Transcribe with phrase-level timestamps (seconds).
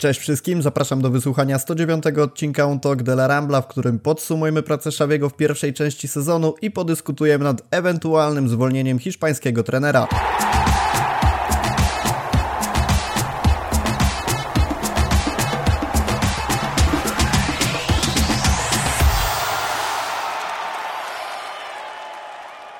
[0.00, 4.62] Cześć wszystkim, zapraszam do wysłuchania 109 odcinka On Talk de la Rambla, w którym podsumujemy
[4.62, 10.08] pracę Szawiego w pierwszej części sezonu i podyskutujemy nad ewentualnym zwolnieniem hiszpańskiego trenera.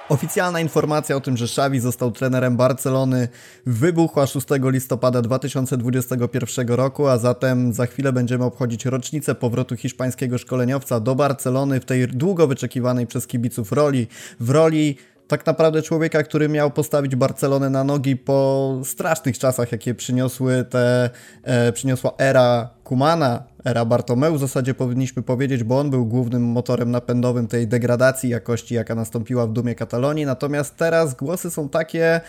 [0.08, 3.28] Oficjalna informacja o tym, że Xavi został trenerem Barcelony
[3.66, 11.00] wybuchła 6 listopada 2021 roku, a zatem za chwilę będziemy obchodzić rocznicę powrotu hiszpańskiego szkoleniowca
[11.00, 14.06] do Barcelony w tej długo wyczekiwanej przez kibiców roli,
[14.40, 14.96] w roli
[15.28, 21.10] tak naprawdę człowieka, który miał postawić Barcelonę na nogi po strasznych czasach, jakie przyniosły te,
[21.42, 26.90] e, przyniosła era Kumana, era Bartomeu w zasadzie powinniśmy powiedzieć, bo on był głównym motorem
[26.90, 30.26] napędowym tej degradacji jakości, jaka nastąpiła w dumie Katalonii.
[30.26, 32.20] Natomiast teraz głosy są takie,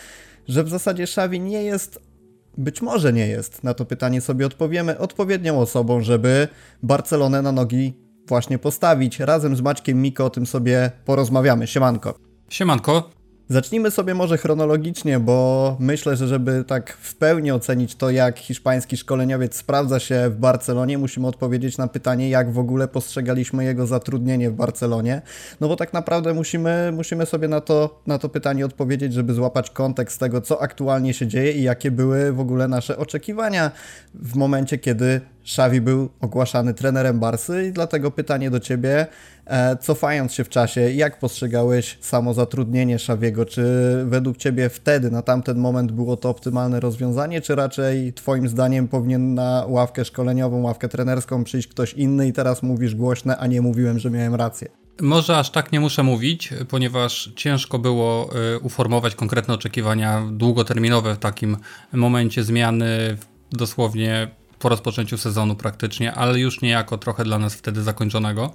[0.48, 2.10] że w zasadzie Xavi nie jest
[2.58, 3.64] być może nie jest.
[3.64, 6.48] Na to pytanie sobie odpowiemy odpowiednią osobą, żeby
[6.82, 7.94] Barcelonę na nogi
[8.28, 9.20] właśnie postawić.
[9.20, 11.66] Razem z Maćkiem Miko o tym sobie porozmawiamy.
[11.66, 12.14] Siemanko.
[12.48, 13.19] Siemanko.
[13.50, 18.96] Zacznijmy sobie może chronologicznie, bo myślę, że żeby tak w pełni ocenić to, jak hiszpański
[18.96, 24.50] szkoleniowiec sprawdza się w Barcelonie, musimy odpowiedzieć na pytanie, jak w ogóle postrzegaliśmy jego zatrudnienie
[24.50, 25.22] w Barcelonie.
[25.60, 29.70] No bo tak naprawdę musimy, musimy sobie na to, na to pytanie odpowiedzieć, żeby złapać
[29.70, 33.70] kontekst tego, co aktualnie się dzieje i jakie były w ogóle nasze oczekiwania
[34.14, 39.06] w momencie, kiedy Xavi był ogłaszany trenerem Barsy i dlatego pytanie do Ciebie,
[39.46, 43.44] e, cofając się w czasie, jak postrzegałeś samo zatrudnienie Xaviego?
[43.44, 43.64] Czy
[44.06, 49.34] według Ciebie wtedy, na tamten moment było to optymalne rozwiązanie, czy raczej Twoim zdaniem powinien
[49.34, 53.98] na ławkę szkoleniową, ławkę trenerską przyjść ktoś inny i teraz mówisz głośne, a nie mówiłem,
[53.98, 54.68] że miałem rację?
[55.00, 61.18] Może aż tak nie muszę mówić, ponieważ ciężko było e, uformować konkretne oczekiwania długoterminowe w
[61.18, 61.56] takim
[61.92, 63.16] momencie zmiany
[63.52, 68.54] dosłownie po rozpoczęciu sezonu praktycznie, ale już niejako trochę dla nas wtedy zakończonego.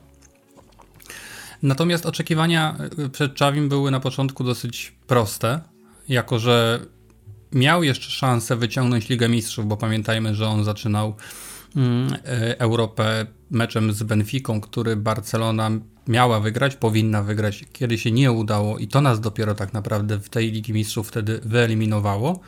[1.63, 5.61] Natomiast oczekiwania y, przed Czawim były na początku dosyć proste,
[6.09, 6.79] jako że
[7.51, 11.15] miał jeszcze szansę wyciągnąć Ligę Mistrzów, bo pamiętajmy, że on zaczynał
[11.75, 12.17] mm, y,
[12.57, 15.71] Europę meczem z Benficą, który Barcelona
[16.07, 20.29] miała wygrać, powinna wygrać, kiedy się nie udało i to nas dopiero tak naprawdę w
[20.29, 22.39] tej Ligi Mistrzów wtedy wyeliminowało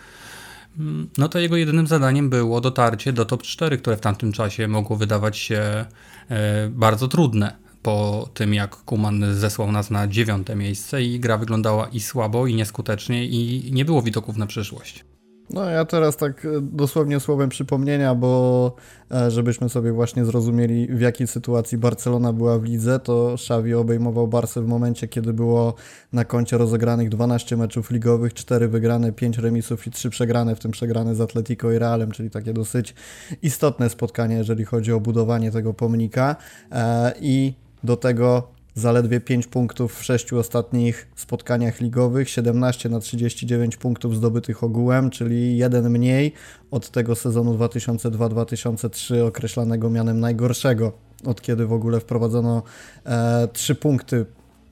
[1.17, 4.97] no to jego jedynym zadaniem było dotarcie do top 4, które w tamtym czasie mogło
[4.97, 5.85] wydawać się
[6.29, 11.87] e, bardzo trudne po tym, jak Kuman zesłał nas na dziewiąte miejsce i gra wyglądała
[11.87, 15.05] i słabo, i nieskutecznie, i nie było widoków na przyszłość.
[15.49, 18.75] No ja teraz tak e, dosłownie słowem przypomnienia, bo
[19.11, 24.27] e, żebyśmy sobie właśnie zrozumieli w jakiej sytuacji Barcelona była w lidze, to Xavi obejmował
[24.27, 25.73] Barce w momencie, kiedy było
[26.13, 30.71] na koncie rozegranych 12 meczów ligowych, 4 wygrane, 5 remisów i 3 przegrane, w tym
[30.71, 32.95] przegrane z Atletico i Realem, czyli takie dosyć
[33.41, 36.35] istotne spotkanie, jeżeli chodzi o budowanie tego pomnika.
[36.71, 37.53] E, i
[37.83, 44.63] do tego zaledwie 5 punktów w 6 ostatnich spotkaniach ligowych, 17 na 39 punktów zdobytych
[44.63, 46.33] ogółem, czyli jeden mniej
[46.71, 50.91] od tego sezonu 2002-2003 określanego mianem najgorszego,
[51.25, 52.63] od kiedy w ogóle wprowadzono
[53.05, 54.25] e, 3 punkty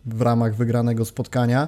[0.05, 1.67] w ramach wygranego spotkania.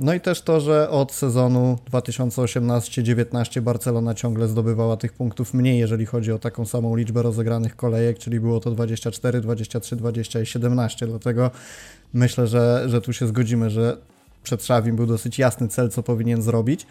[0.00, 6.06] No i też to, że od sezonu 2018-19 Barcelona ciągle zdobywała tych punktów mniej, jeżeli
[6.06, 11.06] chodzi o taką samą liczbę rozegranych kolejek, czyli było to 24, 23, 20 i 17.
[11.06, 11.50] Dlatego
[12.14, 13.96] myślę, że, że tu się zgodzimy, że
[14.42, 16.86] przed Szawim był dosyć jasny cel, co powinien zrobić.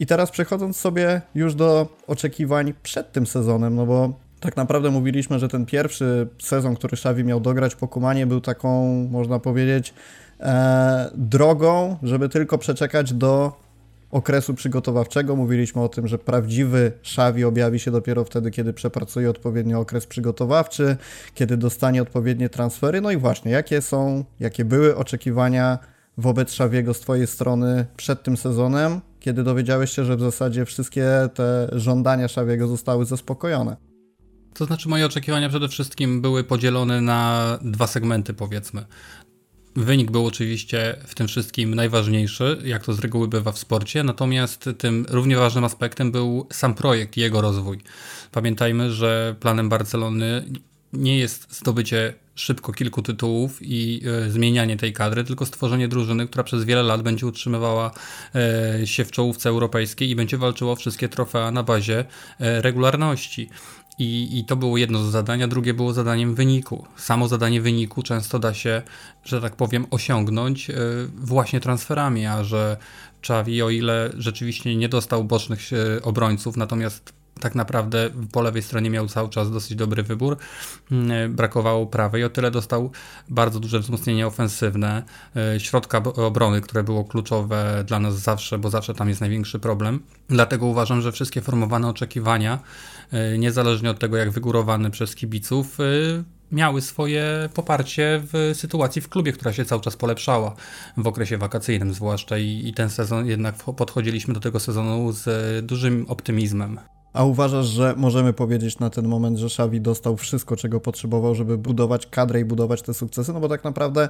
[0.00, 5.38] I teraz przechodząc sobie już do oczekiwań przed tym sezonem, no bo tak naprawdę mówiliśmy,
[5.38, 9.94] że ten pierwszy sezon, który Szawi miał dograć po Kumanie, był taką, można powiedzieć,
[10.40, 13.68] e, drogą, żeby tylko przeczekać do
[14.10, 15.36] okresu przygotowawczego.
[15.36, 20.96] Mówiliśmy o tym, że prawdziwy Szawi objawi się dopiero wtedy, kiedy przepracuje odpowiednio okres przygotowawczy,
[21.34, 23.00] kiedy dostanie odpowiednie transfery.
[23.00, 25.78] No i właśnie, jakie są, jakie były oczekiwania
[26.18, 31.28] wobec Szawiego z Twojej strony przed tym sezonem, kiedy dowiedziałeś się, że w zasadzie wszystkie
[31.34, 33.76] te żądania Szawiego zostały zaspokojone?
[34.54, 38.84] To znaczy, moje oczekiwania przede wszystkim były podzielone na dwa segmenty, powiedzmy.
[39.78, 44.70] Wynik był oczywiście w tym wszystkim najważniejszy, jak to z reguły bywa w sporcie, natomiast
[44.78, 47.80] tym równie ważnym aspektem był sam projekt i jego rozwój.
[48.32, 50.44] Pamiętajmy, że planem Barcelony
[50.92, 56.44] nie jest zdobycie szybko kilku tytułów i e, zmienianie tej kadry, tylko stworzenie drużyny, która
[56.44, 57.90] przez wiele lat będzie utrzymywała
[58.34, 62.04] e, się w czołówce europejskiej i będzie walczyła o wszystkie trofea na bazie
[62.40, 63.48] e, regularności.
[63.98, 66.84] I, I to było jedno z zadań, a drugie było zadaniem wyniku.
[66.96, 68.82] Samo zadanie wyniku często da się,
[69.24, 70.74] że tak powiem, osiągnąć e,
[71.16, 72.76] właśnie transferami, a że
[73.20, 78.90] Czawi, o ile rzeczywiście nie dostał bocznych e, obrońców, natomiast tak naprawdę po lewej stronie
[78.90, 80.36] miał cały czas dosyć dobry wybór.
[80.92, 82.90] Mm, brakowało prawej, o tyle dostał
[83.28, 85.02] bardzo duże wzmocnienie ofensywne,
[85.36, 90.00] e, środka obrony, które było kluczowe dla nas zawsze, bo zawsze tam jest największy problem.
[90.28, 92.58] Dlatego uważam, że wszystkie formowane oczekiwania,
[93.12, 95.84] e, niezależnie od tego, jak wygórowane przez kibiców, e,
[96.52, 100.54] miały swoje poparcie w sytuacji w klubie, która się cały czas polepszała
[100.96, 105.26] w okresie wakacyjnym zwłaszcza i, i ten sezon jednak podchodziliśmy do tego sezonu z
[105.66, 106.80] dużym optymizmem.
[107.18, 111.58] A uważasz, że możemy powiedzieć na ten moment, że Xavi dostał wszystko, czego potrzebował, żeby
[111.58, 113.32] budować kadrę i budować te sukcesy?
[113.32, 114.08] No bo tak naprawdę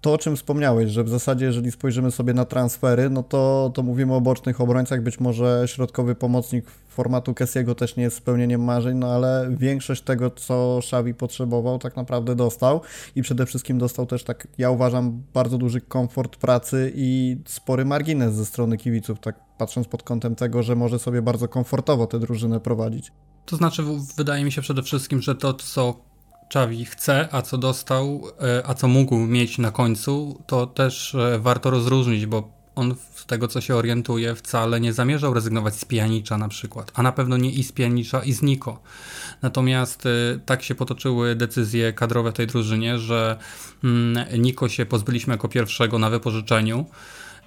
[0.00, 3.82] to, o czym wspomniałeś, że w zasadzie, jeżeli spojrzymy sobie na transfery, no to, to
[3.82, 8.98] mówimy o bocznych obrońcach, być może środkowy pomocnik formatu Kessiego też nie jest spełnieniem marzeń,
[8.98, 12.80] no ale większość tego, co Xavi potrzebował, tak naprawdę dostał.
[13.16, 18.34] I przede wszystkim dostał też, tak ja uważam, bardzo duży komfort pracy i spory margines
[18.34, 22.60] ze strony kibiców, tak patrząc pod kątem tego, że może sobie bardzo komfortowo tę drużynę
[22.60, 23.12] prowadzić.
[23.46, 23.82] To znaczy,
[24.16, 25.94] wydaje mi się przede wszystkim, że to, co
[26.48, 31.38] Czawi chce, a co dostał, e, a co mógł mieć na końcu, to też e,
[31.38, 36.38] warto rozróżnić, bo on z tego co się orientuje wcale nie zamierzał rezygnować z Pijanicza
[36.38, 38.82] na przykład, a na pewno nie i z Pijanicza i z Niko.
[39.42, 40.10] Natomiast e,
[40.46, 43.38] tak się potoczyły decyzje kadrowe w tej drużynie, że
[43.84, 46.86] mm, Niko się pozbyliśmy jako pierwszego na wypożyczeniu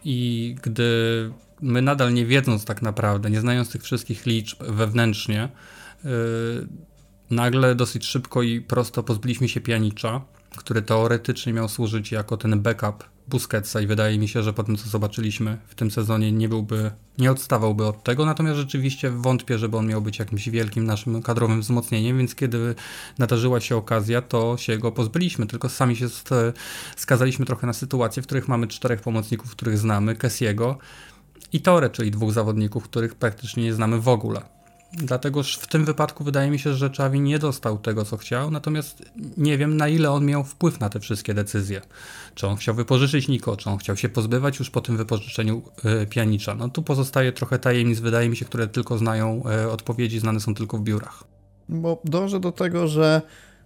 [0.05, 1.31] i gdy
[1.61, 5.49] my nadal nie wiedząc tak naprawdę, nie znając tych wszystkich liczb wewnętrznie,
[7.29, 10.21] Nagle dosyć szybko i prosto pozbyliśmy się Pianicza,
[10.57, 14.77] który teoretycznie miał służyć jako ten backup Busquetsa i wydaje mi się, że po tym
[14.77, 19.77] co zobaczyliśmy w tym sezonie nie byłby, nie odstawałby od tego, natomiast rzeczywiście wątpię, żeby
[19.77, 22.75] on miał być jakimś wielkim naszym kadrowym wzmocnieniem, więc kiedy
[23.19, 26.07] nadarzyła się okazja, to się go pozbyliśmy, tylko sami się
[26.95, 30.77] skazaliśmy trochę na sytuacje, w których mamy czterech pomocników, których znamy, Kessiego
[31.53, 34.41] i Tore, czyli dwóch zawodników, których praktycznie nie znamy w ogóle.
[34.93, 39.03] Dlatego w tym wypadku wydaje mi się, że Czawi nie dostał tego, co chciał, natomiast
[39.37, 41.81] nie wiem, na ile on miał wpływ na te wszystkie decyzje.
[42.35, 45.61] Czy on chciał wypożyczyć Niko, czy on chciał się pozbywać już po tym wypożyczeniu
[46.03, 46.55] y, Pianicza.
[46.55, 50.55] No tu pozostaje trochę tajemnic, wydaje mi się, które tylko znają y, odpowiedzi, znane są
[50.55, 51.23] tylko w biurach.
[51.69, 53.21] Bo dążę do tego, że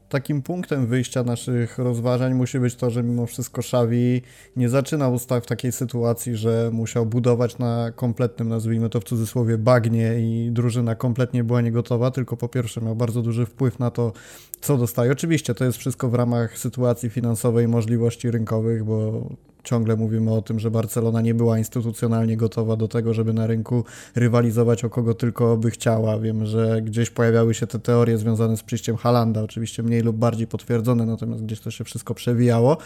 [0.09, 4.21] takim punktem wyjścia naszych rozważań musi być to, że mimo wszystko Xavi
[4.55, 10.19] nie zaczynał w takiej sytuacji, że musiał budować na kompletnym, nazwijmy to w cudzysłowie, bagnie
[10.19, 14.13] i drużyna kompletnie była niegotowa, tylko po pierwsze miał bardzo duży wpływ na to,
[14.61, 15.11] co dostaje.
[15.11, 19.29] Oczywiście to jest wszystko w ramach sytuacji finansowej możliwości rynkowych, bo
[19.63, 23.83] ciągle mówimy o tym, że Barcelona nie była instytucjonalnie gotowa do tego, żeby na rynku
[24.15, 26.19] rywalizować o kogo tylko by chciała.
[26.19, 30.47] Wiem, że gdzieś pojawiały się te teorie związane z przyjściem Halanda, oczywiście mniej lub bardziej
[30.47, 32.77] potwierdzone, natomiast gdzieś to się wszystko przewijało.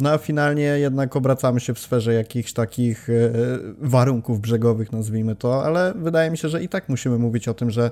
[0.00, 3.12] No a finalnie jednak obracamy się w sferze jakichś takich e,
[3.78, 7.70] warunków brzegowych, nazwijmy to, ale wydaje mi się, że i tak musimy mówić o tym,
[7.70, 7.90] że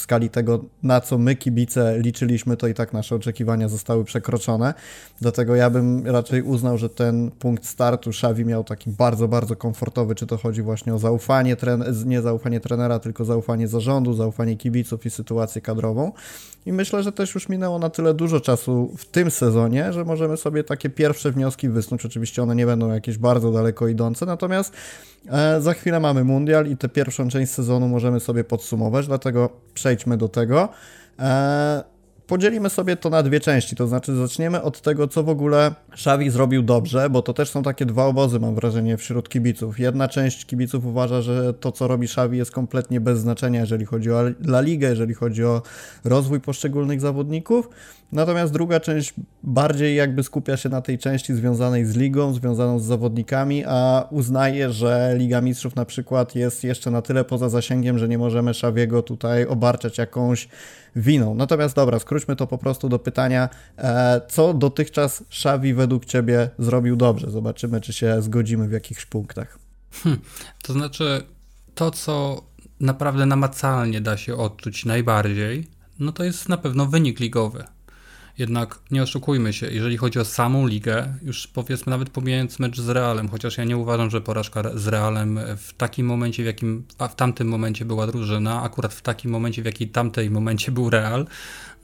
[0.00, 4.74] w skali tego, na co my kibice liczyliśmy, to i tak nasze oczekiwania zostały przekroczone.
[5.20, 10.14] Dlatego ja bym raczej uznał, że ten punkt startu Xavi miał taki bardzo, bardzo komfortowy,
[10.14, 11.56] czy to chodzi właśnie o zaufanie,
[12.06, 16.12] nie zaufanie trenera, tylko zaufanie zarządu, zaufanie kibiców i sytuację kadrową.
[16.66, 20.36] I myślę, że też już minęło na tyle dużo czasu w tym sezonie, że możemy
[20.36, 22.06] sobie takie pierwsze wnioski wysnuć.
[22.06, 24.72] Oczywiście one nie będą jakieś bardzo daleko idące, natomiast
[25.28, 29.89] e, za chwilę mamy mundial i tę pierwszą część sezonu możemy sobie podsumować, dlatego przejdźmy
[30.16, 30.68] do tego.
[31.18, 31.84] E,
[32.26, 36.30] podzielimy sobie to na dwie części, to znaczy zaczniemy od tego, co w ogóle Xavi
[36.30, 39.78] zrobił dobrze, bo to też są takie dwa obozy, mam wrażenie, wśród kibiców.
[39.78, 44.12] Jedna część kibiców uważa, że to, co robi Xavi jest kompletnie bez znaczenia, jeżeli chodzi
[44.12, 45.62] o La Ligę, jeżeli chodzi o
[46.04, 47.68] rozwój poszczególnych zawodników,
[48.12, 52.84] natomiast druga część bardziej jakby skupia się na tej części związanej z ligą, związaną z
[52.84, 58.08] zawodnikami, a uznaje, że Liga Mistrzów na przykład jest jeszcze na tyle poza zasięgiem, że
[58.08, 60.48] nie możemy Xaviego tutaj obarczać jakąś
[60.96, 61.34] winą.
[61.34, 63.48] Natomiast dobra, skróćmy to po prostu do pytania,
[63.78, 67.30] e, co dotychczas Xavi według Ciebie zrobił dobrze?
[67.30, 69.58] Zobaczymy, czy się zgodzimy w jakichś punktach.
[69.92, 70.20] Hmm,
[70.62, 71.22] to znaczy,
[71.74, 72.44] to co
[72.80, 75.66] naprawdę namacalnie da się odczuć najbardziej,
[75.98, 77.64] no to jest na pewno wynik ligowy.
[78.40, 82.88] Jednak nie oszukujmy się, jeżeli chodzi o samą ligę, już powiedzmy nawet pomijając mecz z
[82.88, 87.14] Realem, chociaż ja nie uważam, że porażka z Realem w takim momencie, w jakim w
[87.14, 91.26] tamtym momencie była drużyna, akurat w takim momencie, w jakim tamtej momencie był Real,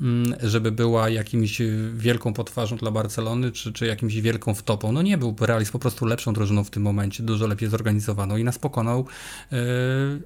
[0.01, 1.63] mm, żeby była jakimś
[1.95, 4.93] wielką potwarzą dla Barcelony, czy, czy jakimś wielką wtopą.
[4.93, 8.37] No nie był, Real jest po prostu lepszą drużyną w tym momencie, dużo lepiej zorganizowaną
[8.37, 9.07] i nas pokonał
[9.51, 9.59] yy,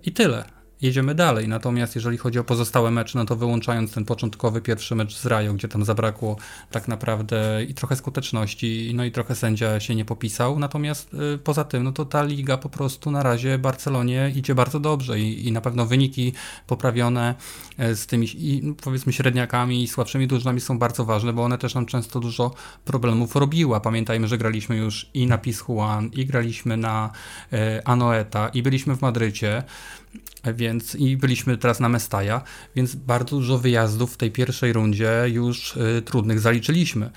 [0.05, 1.49] i tyle jedziemy dalej.
[1.49, 5.55] Natomiast jeżeli chodzi o pozostałe mecze, no to wyłączając ten początkowy pierwszy mecz z Rają,
[5.57, 6.37] gdzie tam zabrakło
[6.71, 10.59] tak naprawdę i trochę skuteczności, no i trochę sędzia się nie popisał.
[10.59, 14.81] Natomiast y, poza tym, no to ta liga po prostu na razie Barcelonie idzie bardzo
[14.81, 16.33] dobrze i, i na pewno wyniki
[16.67, 17.35] poprawione
[17.81, 21.75] y, z tymi i, powiedzmy średniakami i słabszymi drużynami są bardzo ważne, bo one też
[21.75, 23.81] nam często dużo problemów robiła.
[23.81, 27.11] Pamiętajmy, że graliśmy już i na Pizjuan, i graliśmy na
[27.53, 29.63] y, Anoeta, i byliśmy w Madrycie
[30.55, 32.43] więc i byliśmy teraz na Mestaja,
[32.76, 37.11] więc bardzo dużo wyjazdów w tej pierwszej rundzie już y, trudnych zaliczyliśmy.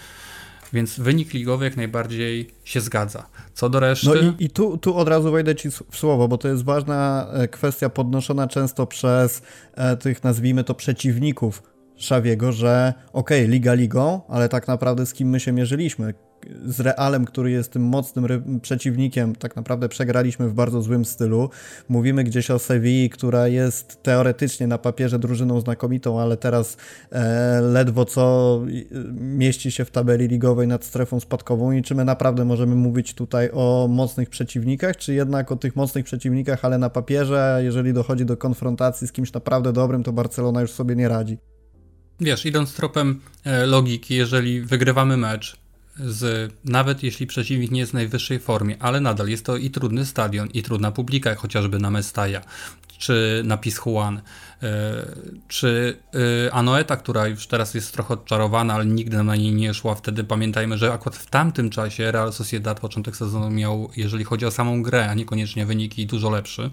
[0.74, 3.26] Więc wynik ligowy jak najbardziej się zgadza.
[3.54, 4.08] Co do reszty.
[4.08, 7.28] No i, i tu, tu od razu wejdę ci w słowo, bo to jest ważna
[7.34, 9.42] e, kwestia podnoszona często przez
[9.74, 11.64] e, tych, nazwijmy to, przeciwników
[11.96, 16.14] Szawiego, że okej, okay, liga ligą, ale tak naprawdę z kim my się mierzyliśmy?
[16.66, 21.50] Z Realem, który jest tym mocnym przeciwnikiem, tak naprawdę przegraliśmy w bardzo złym stylu.
[21.90, 26.78] Mówimy gdzieś o Sewilli, która jest teoretycznie na papierze drużyną znakomitą, ale teraz
[27.12, 28.62] e, ledwo co
[29.14, 33.50] mieści się w tabeli ligowej nad strefą spadkową i czy my naprawdę możemy mówić tutaj
[33.54, 38.38] o mocnych przeciwnikach, czy jednak o tych mocnych przeciwnikach, ale na papierze, jeżeli dochodzi do
[38.38, 41.38] konfrontacji z kimś naprawdę dobrym, to Barcelona już sobie nie radzi.
[42.20, 45.63] Wiesz, idąc tropem e, logiki, jeżeli wygrywamy mecz,
[45.96, 50.06] z, nawet jeśli przeciwnik nie jest w najwyższej formie, ale nadal jest to i trudny
[50.06, 52.42] stadion, i trudna publika, chociażby na Mestaja,
[52.98, 54.22] czy na Pizjuan,
[54.64, 54.72] e,
[55.48, 55.98] czy
[56.48, 59.96] e, Anoeta, która już teraz jest trochę odczarowana, ale nigdy na niej nie szła.
[59.96, 64.52] Wtedy pamiętajmy, że akurat w tamtym czasie Real Sociedad początek sezonu miał, jeżeli chodzi o
[64.52, 66.72] samą grę, a niekoniecznie wyniki, dużo lepszy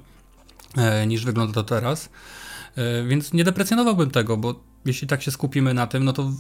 [0.77, 2.09] e, niż wygląda to teraz.
[3.09, 6.33] Więc nie deprecjonowałbym tego, bo jeśli tak się skupimy na tym, no to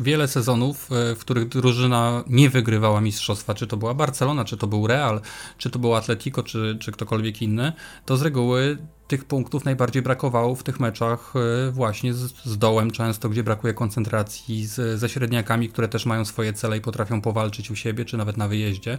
[0.00, 4.66] wiele sezonów, e, w których drużyna nie wygrywała mistrzostwa, czy to była Barcelona, czy to
[4.66, 5.20] był Real,
[5.58, 7.72] czy to był Atletico, czy, czy ktokolwiek inny,
[8.06, 12.90] to z reguły tych punktów najbardziej brakowało w tych meczach e, właśnie z, z dołem
[12.90, 17.70] często, gdzie brakuje koncentracji, z, ze średniakami, które też mają swoje cele i potrafią powalczyć
[17.70, 18.98] u siebie, czy nawet na wyjeździe.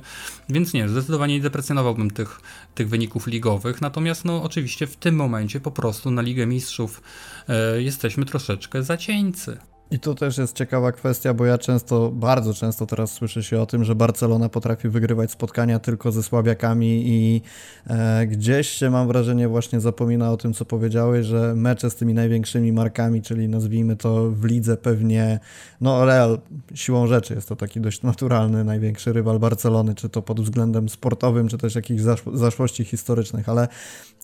[0.50, 2.42] Więc nie, zdecydowanie nie deprecjonowałbym tych,
[2.76, 7.02] tych wyników ligowych, natomiast no oczywiście w tym momencie po prostu na Ligę Mistrzów
[7.48, 9.58] e, jesteśmy troszeczkę zacieńcy.
[9.92, 13.66] I to też jest ciekawa kwestia, bo ja często, bardzo często teraz słyszę się o
[13.66, 17.42] tym, że Barcelona potrafi wygrywać spotkania tylko ze słabiakami i
[17.88, 22.14] e, gdzieś się mam wrażenie właśnie zapomina o tym, co powiedziałeś, że mecze z tymi
[22.14, 25.40] największymi markami, czyli nazwijmy to w lidze pewnie,
[25.82, 26.40] no Real
[26.74, 31.48] siłą rzeczy jest to taki dość naturalny, największy rywal Barcelony, czy to pod względem sportowym,
[31.48, 32.02] czy też jakichś
[32.34, 33.68] zaszłości historycznych, ale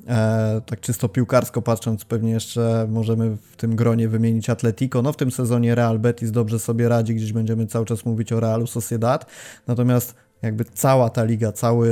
[0.08, 5.18] e, tak czysto piłkarsko patrząc, pewnie jeszcze możemy w tym gronie wymienić Atletico, no w
[5.18, 8.68] tym sezonie sezonie Real Betis dobrze sobie radzi, gdzieś będziemy cały czas mówić o Realu
[8.68, 9.26] Sociedad,
[9.68, 11.90] natomiast jakby cała ta liga, cały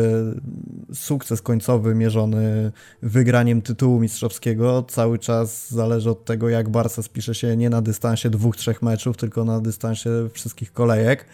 [0.93, 7.57] sukces końcowy mierzony wygraniem tytułu mistrzowskiego cały czas zależy od tego, jak Barca spisze się
[7.57, 11.25] nie na dystansie dwóch, trzech meczów, tylko na dystansie wszystkich kolejek.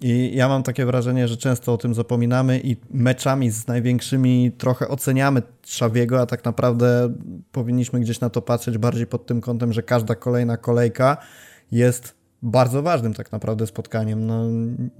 [0.00, 4.88] I ja mam takie wrażenie, że często o tym zapominamy i meczami z największymi trochę
[4.88, 7.14] oceniamy Szawiego, a tak naprawdę
[7.52, 11.16] powinniśmy gdzieś na to patrzeć bardziej pod tym kątem, że każda kolejna kolejka
[11.72, 14.26] jest bardzo ważnym tak naprawdę spotkaniem.
[14.26, 14.44] No,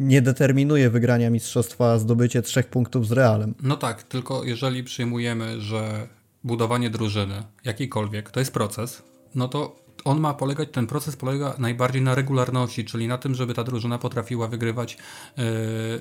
[0.01, 3.55] nie determinuje wygrania mistrzostwa zdobycie trzech punktów z Realem.
[3.63, 6.09] No tak, tylko jeżeli przyjmujemy, że
[6.45, 9.03] budowanie drużyny, jakiejkolwiek, to jest proces,
[9.35, 13.55] no to on ma polegać, ten proces polega najbardziej na regularności, czyli na tym, żeby
[13.55, 14.99] ta drużyna potrafiła wygrywać
[15.37, 15.45] yy,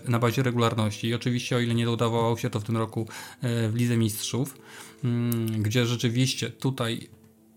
[0.07, 1.07] na bazie regularności.
[1.07, 3.07] I oczywiście, o ile nie udawało się to w tym roku
[3.41, 4.57] yy, w Lidze Mistrzów,
[5.03, 5.09] yy,
[5.59, 7.09] gdzie rzeczywiście tutaj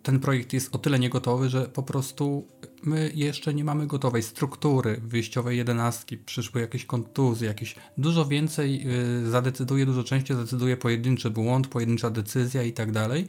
[0.03, 2.47] ten projekt jest o tyle niegotowy, że po prostu
[2.85, 8.87] my jeszcze nie mamy gotowej struktury wyjściowej jedenastki, przyszły jakieś kontuzje, jakieś dużo więcej
[9.25, 13.29] y, zadecyduje, dużo częściej zadecyduje pojedynczy błąd, pojedyncza decyzja i tak dalej,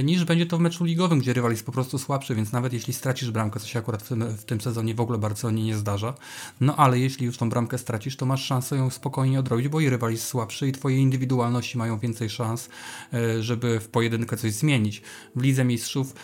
[0.00, 2.72] y, niż będzie to w meczu ligowym, gdzie rywal jest po prostu słabszy, więc nawet
[2.72, 5.76] jeśli stracisz bramkę, co się akurat w tym, w tym sezonie w ogóle Barcelonie nie
[5.76, 6.14] zdarza,
[6.60, 9.90] no ale jeśli już tą bramkę stracisz, to masz szansę ją spokojnie odrobić, bo i
[9.90, 12.68] rywal jest słabszy i twoje indywidualności mają więcej szans,
[13.14, 15.02] y, żeby w pojedynkę coś zmienić.
[15.36, 16.14] W Lidze Mistrzów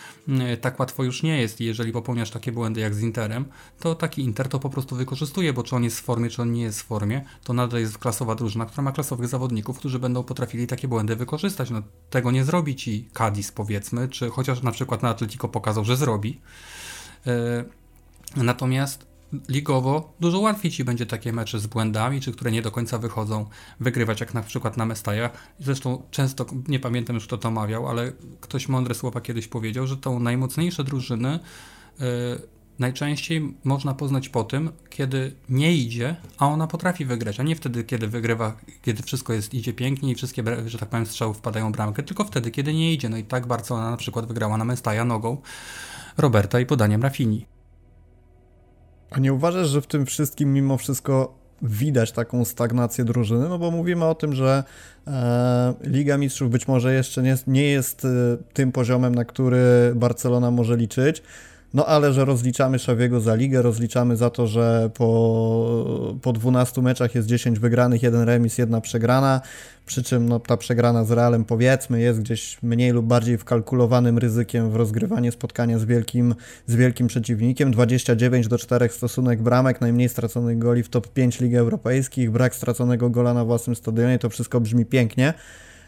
[0.61, 3.45] tak łatwo już nie jest jeżeli popełniasz takie błędy jak z Interem,
[3.79, 6.51] to taki Inter to po prostu wykorzystuje, bo czy on jest w formie, czy on
[6.51, 10.23] nie jest w formie, to nadal jest klasowa drużyna, która ma klasowych zawodników, którzy będą
[10.23, 11.69] potrafili takie błędy wykorzystać.
[11.69, 15.97] No, tego nie zrobi ci Cadiz powiedzmy, czy chociaż na przykład na Atletico pokazał, że
[15.97, 16.41] zrobi.
[17.25, 17.33] Yy,
[18.43, 19.13] natomiast
[19.49, 23.45] ligowo dużo łatwiej ci będzie takie mecze z błędami, czy które nie do końca wychodzą,
[23.79, 25.29] wygrywać, jak na przykład na Mestaja.
[25.59, 29.97] Zresztą często, nie pamiętam już kto to mawiał, ale ktoś mądre słowa kiedyś powiedział, że
[29.97, 31.39] tą najmocniejsze drużyny
[32.79, 37.83] najczęściej można poznać po tym, kiedy nie idzie, a ona potrafi wygrać, a nie wtedy,
[37.83, 42.03] kiedy wygrywa, kiedy wszystko jest, idzie pięknie i wszystkie, że tak powiem, strzały wpadają bramkę,
[42.03, 43.09] tylko wtedy, kiedy nie idzie.
[43.09, 45.37] No i tak Barcelona na przykład wygrała na Mestaja nogą
[46.17, 47.45] Roberta i podaniem Rafini.
[49.11, 53.49] A nie uważasz, że w tym wszystkim mimo wszystko widać taką stagnację drużyny?
[53.49, 54.63] No bo mówimy o tym, że
[55.07, 58.09] e, Liga Mistrzów być może jeszcze nie, nie jest e,
[58.53, 61.23] tym poziomem, na który Barcelona może liczyć,
[61.73, 67.15] no ale że rozliczamy Szawiego za ligę, rozliczamy za to, że po, po 12 meczach
[67.15, 69.41] jest 10 wygranych, jeden remis, jedna przegrana,
[69.85, 74.71] przy czym no, ta przegrana z Realem powiedzmy jest gdzieś mniej lub bardziej wkalkulowanym ryzykiem
[74.71, 76.35] w rozgrywanie spotkania z wielkim,
[76.67, 77.71] z wielkim przeciwnikiem.
[77.71, 83.09] 29 do 4 stosunek bramek, najmniej straconych goli w top 5 Lig Europejskich, brak straconego
[83.09, 85.33] gola na własnym stadionie, to wszystko brzmi pięknie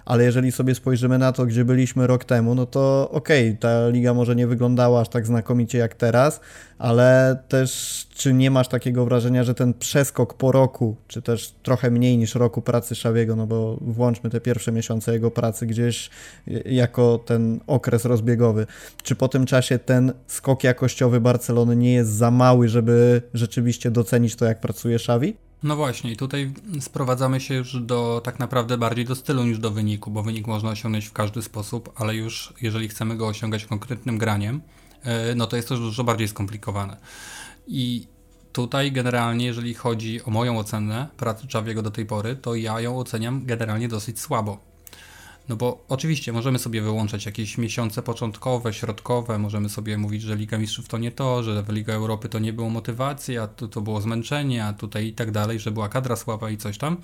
[0.06, 3.90] ale jeżeli sobie spojrzymy na to, gdzie byliśmy rok temu, no to okej, okay, ta
[3.90, 6.40] liga może nie wyglądała aż tak znakomicie jak teraz,
[6.78, 11.92] ale też czy nie masz takiego wrażenia, że ten przeskok po roku, czy też trochę
[11.92, 16.10] mniej niż roku pracy Szawiego, no bo włączmy te pierwsze miesiące jego pracy gdzieś
[16.66, 18.68] jako ten okres rozbiegowy,
[19.04, 24.36] czy po tym czasie ten skok jakościowy Barcelony nie jest za mały, żeby rzeczywiście docenić
[24.36, 25.36] to, jak pracuje Szawi?
[25.66, 29.72] No właśnie, i tutaj sprowadzamy się już do tak naprawdę bardziej do stylu niż do
[29.72, 34.18] wyniku, bo wynik można osiągnąć w każdy sposób, ale już jeżeli chcemy go osiągać konkretnym
[34.18, 34.62] graniem,
[35.04, 36.98] e, no to jest to dużo bardziej skomplikowane.
[37.68, 38.08] I
[38.54, 43.00] tutaj generalnie, jeżeli chodzi o moją ocenę pracy Czawiego do tej pory, to ja ją
[43.00, 44.75] oceniam generalnie dosyć słabo.
[45.50, 50.58] No bo oczywiście możemy sobie wyłączać jakieś miesiące początkowe, środkowe, możemy sobie mówić, że Liga
[50.58, 54.02] Mistrzów to nie to, że Liga Europy to nie było motywacji, a to, to było
[54.02, 56.98] zmęczenie, a tutaj i tak dalej, że była kadra słaba i coś tam.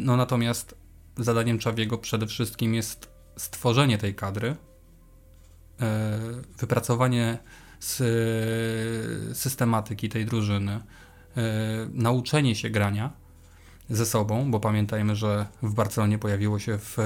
[0.00, 0.74] No natomiast
[1.16, 4.56] zadaniem Czawiego przede wszystkim jest stworzenie tej kadry,
[5.80, 6.18] e,
[6.58, 7.38] wypracowanie
[9.32, 10.80] systematyki tej drużyny, e,
[11.92, 13.25] nauczenie się grania
[13.90, 16.96] ze sobą, bo pamiętajmy, że w Barcelonie pojawiło się w,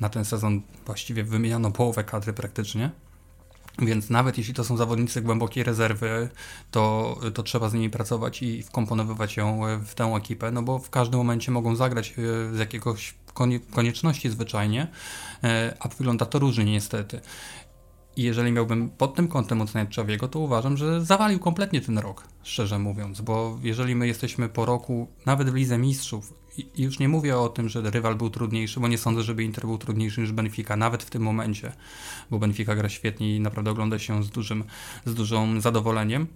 [0.00, 2.90] na ten sezon właściwie wymieniono połowę kadry praktycznie.
[3.78, 6.28] Więc nawet jeśli to są zawodnicy głębokiej rezerwy,
[6.70, 10.90] to, to trzeba z nimi pracować i wkomponowywać ją w tę ekipę, no bo w
[10.90, 13.14] każdym momencie mogą zagrać e, z jakiegoś
[13.70, 14.86] konieczności zwyczajnie,
[15.44, 17.20] e, a wygląda to różnie niestety.
[18.16, 22.28] I jeżeli miałbym pod tym kątem oceniać Czawiego, to uważam, że zawalił kompletnie ten rok,
[22.42, 27.08] szczerze mówiąc, bo jeżeli my jesteśmy po roku, nawet w Lidze Mistrzów, i już nie
[27.08, 30.32] mówię o tym, że rywal był trudniejszy, bo nie sądzę, żeby Inter był trudniejszy niż
[30.32, 31.72] Benfica, nawet w tym momencie,
[32.30, 34.64] bo Benfica gra świetnie i naprawdę ogląda się z dużym,
[35.04, 36.26] z dużym zadowoleniem.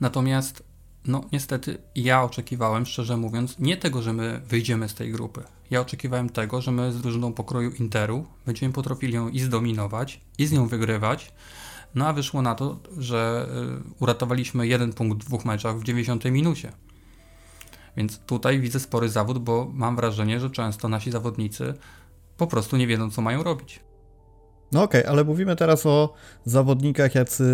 [0.00, 0.73] Natomiast
[1.06, 5.42] no niestety ja oczekiwałem, szczerze mówiąc, nie tego, że my wyjdziemy z tej grupy.
[5.70, 10.46] Ja oczekiwałem tego, że my z drużyną pokroju Interu będziemy potrafili ją i zdominować, i
[10.46, 11.32] z nią wygrywać.
[11.94, 13.48] No a wyszło na to, że
[13.80, 16.72] y, uratowaliśmy jeden punkt w dwóch meczach w 90 minucie.
[17.96, 21.74] Więc tutaj widzę spory zawód, bo mam wrażenie, że często nasi zawodnicy
[22.36, 23.80] po prostu nie wiedzą, co mają robić.
[24.72, 26.14] No okej, okay, ale mówimy teraz o
[26.44, 27.44] zawodnikach, jacy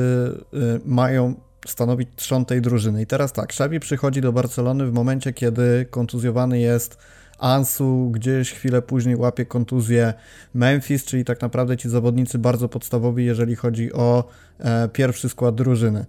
[0.55, 1.35] y, mają
[1.67, 3.03] stanowić trzon tej drużyny.
[3.03, 6.99] I teraz tak, Xavi przychodzi do Barcelony w momencie, kiedy kontuzjowany jest
[7.39, 10.15] Ansu, gdzieś chwilę później łapie kontuzję
[10.55, 14.25] Memphis, czyli tak naprawdę ci zawodnicy bardzo podstawowi, jeżeli chodzi o
[14.59, 16.07] e, pierwszy skład drużyny.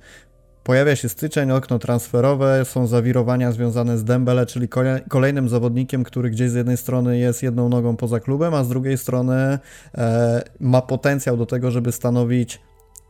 [0.64, 4.68] Pojawia się styczeń, okno transferowe, są zawirowania związane z Dembele, czyli
[5.10, 8.98] kolejnym zawodnikiem, który gdzieś z jednej strony jest jedną nogą poza klubem, a z drugiej
[8.98, 9.60] strony
[9.98, 12.60] e, ma potencjał do tego, żeby stanowić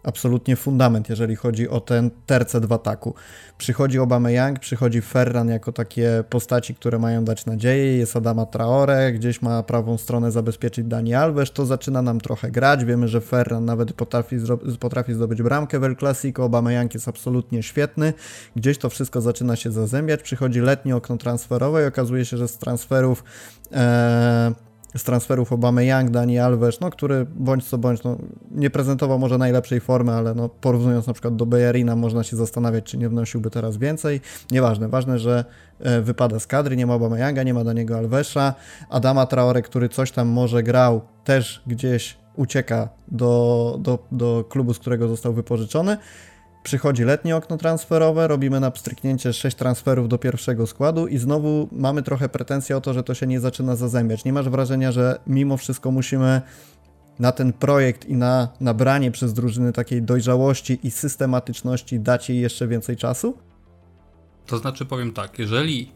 [0.03, 3.13] absolutnie fundament, jeżeli chodzi o ten tercet w ataku.
[3.57, 9.41] Przychodzi Young, przychodzi Ferran jako takie postaci, które mają dać nadzieję, jest Adama Traore, gdzieś
[9.41, 13.93] ma prawą stronę zabezpieczyć Dani Alves, to zaczyna nam trochę grać, wiemy, że Ferran nawet
[13.93, 14.35] potrafi,
[14.79, 18.13] potrafi zdobyć bramkę w El Clasico, Young jest absolutnie świetny,
[18.55, 22.57] gdzieś to wszystko zaczyna się zazębiać, przychodzi letnie okno transferowe i okazuje się, że z
[22.57, 23.23] transferów
[23.71, 28.17] ee, z transferów Obamy Young, Dani Alves, no, który bądź co bądź no,
[28.51, 32.83] nie prezentował może najlepszej formy, ale no, porównując na przykład do Bejerina można się zastanawiać,
[32.83, 34.21] czy nie wnosiłby teraz więcej.
[34.51, 35.45] Nieważne, ważne, że
[35.79, 38.53] e, wypada z kadry, nie ma Obamy Younga, nie ma Daniego Alvesa,
[38.89, 44.79] Adama Traore, który coś tam może grał, też gdzieś ucieka do, do, do klubu, z
[44.79, 45.97] którego został wypożyczony.
[46.63, 52.03] Przychodzi letnie okno transferowe, robimy na pstryknięcie 6 transferów do pierwszego składu i znowu mamy
[52.03, 54.25] trochę pretensje o to, że to się nie zaczyna zazębiać.
[54.25, 56.41] Nie masz wrażenia, że mimo wszystko musimy
[57.19, 62.67] na ten projekt i na nabranie przez drużyny takiej dojrzałości i systematyczności dać jej jeszcze
[62.67, 63.37] więcej czasu?
[64.45, 65.91] To znaczy powiem tak, jeżeli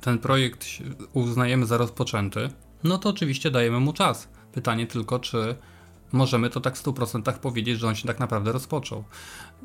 [0.00, 0.66] ten projekt
[1.12, 2.48] uznajemy za rozpoczęty,
[2.84, 4.28] no to oczywiście dajemy mu czas.
[4.52, 5.56] Pytanie tylko, czy
[6.12, 9.04] możemy to tak w 100% powiedzieć, że on się tak naprawdę rozpoczął.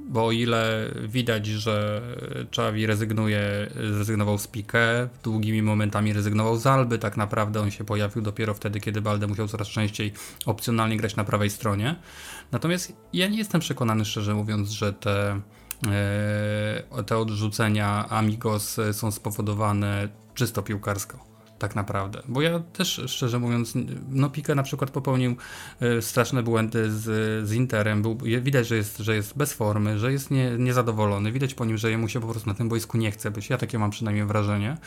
[0.08, 2.02] Bo o ile widać, że
[2.52, 3.42] Czawi rezygnuje,
[3.94, 8.80] zrezygnował z Pique, długimi momentami rezygnował z Alby, tak naprawdę on się pojawił dopiero wtedy,
[8.80, 10.14] kiedy Balde musiał coraz częściej
[10.46, 11.96] opcjonalnie grać na prawej stronie.
[12.52, 15.42] Natomiast ja nie jestem przekonany, szczerze mówiąc, że te
[15.88, 21.29] e, te odrzucenia Amigos są spowodowane czysto piłkarsko
[21.60, 22.22] tak naprawdę.
[22.28, 23.74] Bo ja też, szczerze mówiąc,
[24.10, 25.36] no Pique na przykład popełnił
[25.82, 27.04] y, straszne błędy z,
[27.48, 28.02] z Interem.
[28.02, 31.32] Był, widać, że jest, że jest bez formy, że jest nie, niezadowolony.
[31.32, 33.50] Widać po nim, że jemu się po prostu na tym boisku nie chce być.
[33.50, 34.78] Ja takie mam przynajmniej wrażenie.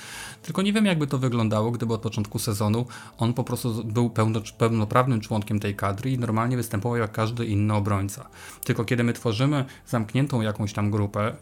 [0.42, 2.86] Tylko nie wiem, jakby to wyglądało, gdyby od początku sezonu
[3.18, 7.74] on po prostu był pełno, pełnoprawnym członkiem tej kadry i normalnie występował jak każdy inny
[7.74, 8.28] obrońca.
[8.64, 11.36] Tylko kiedy my tworzymy zamkniętą jakąś tam grupę,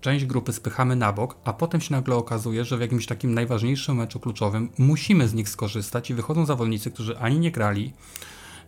[0.00, 3.96] część grupy spychamy na bok, a potem się nagle okazuje, że w jakimś takim najważniejszym
[3.96, 7.92] meczu kluczowym musimy z nich skorzystać i wychodzą zawodnicy, którzy ani nie grali,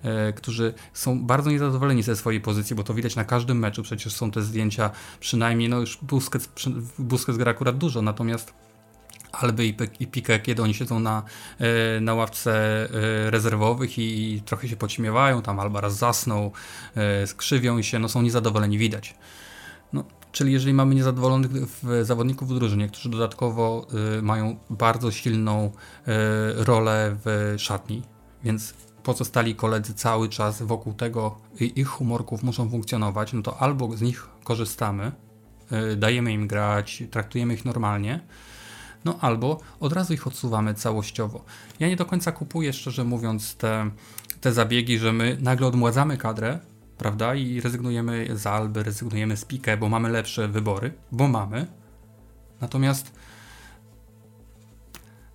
[0.03, 4.13] e, którzy są bardzo niezadowoleni ze swojej pozycji, bo to widać na każdym meczu, przecież
[4.13, 4.91] są te zdjęcia
[5.21, 6.49] przynajmniej, no już Busquets,
[6.99, 8.55] Busquets gra akurat dużo, natomiast
[9.33, 11.23] Alby i, i kiedy oni siedzą na,
[11.59, 16.53] e, na ławce e, rezerwowych i trochę się poćmiewają, tam Alba raz zasnął,
[17.27, 19.15] skrzywią się, no są niezadowoleni, widać.
[20.33, 21.51] Czyli jeżeli mamy niezadowolonych
[22.03, 23.87] zawodników w drużynie, którzy dodatkowo
[24.19, 26.11] y, mają bardzo silną y,
[26.65, 28.03] rolę w szatni,
[28.45, 33.97] więc pozostali koledzy cały czas wokół tego i ich humorków muszą funkcjonować, no to albo
[33.97, 35.13] z nich korzystamy,
[35.93, 38.21] y, dajemy im grać, traktujemy ich normalnie,
[39.05, 41.45] no albo od razu ich odsuwamy całościowo.
[41.81, 43.91] Ja nie do końca kupuję, szczerze mówiąc, te,
[44.41, 46.59] te zabiegi, że my nagle odmładzamy kadrę,
[47.01, 47.35] prawda?
[47.35, 51.67] I rezygnujemy z Alby, rezygnujemy z Pique, bo mamy lepsze wybory, bo mamy.
[52.61, 53.13] Natomiast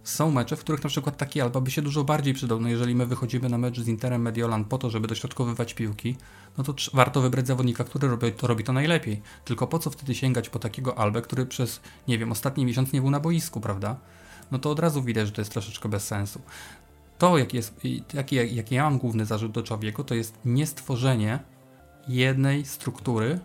[0.03, 2.59] są mecze, w których na przykład taki Alba by się dużo bardziej przydał.
[2.59, 6.15] No jeżeli my wychodzimy na mecz z Interem Mediolan po to, żeby dośrodkowywać piłki,
[6.57, 9.21] no to warto wybrać zawodnika, który robi to, robi to najlepiej.
[9.45, 13.01] Tylko po co wtedy sięgać po takiego Albę, który przez, nie wiem, ostatni miesiąc nie
[13.01, 13.95] był na boisku, prawda?
[14.51, 16.41] No to od razu widać, że to jest troszeczkę bez sensu.
[17.17, 17.81] To, jaki, jest,
[18.53, 21.54] jaki, ja mam główny zarzut do człowieku, to jest niestworzenie
[22.07, 23.39] jednej struktury,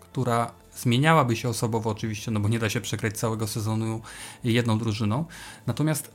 [0.00, 4.00] która zmieniałaby się osobowo oczywiście, no bo nie da się przegrać całego sezonu
[4.44, 5.24] jedną drużyną.
[5.66, 6.10] Natomiast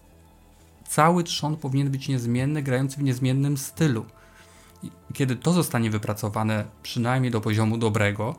[0.88, 4.06] cały trzon powinien być niezmienny, grający w niezmiennym stylu.
[4.84, 8.36] I kiedy to zostanie wypracowane przynajmniej do poziomu dobrego,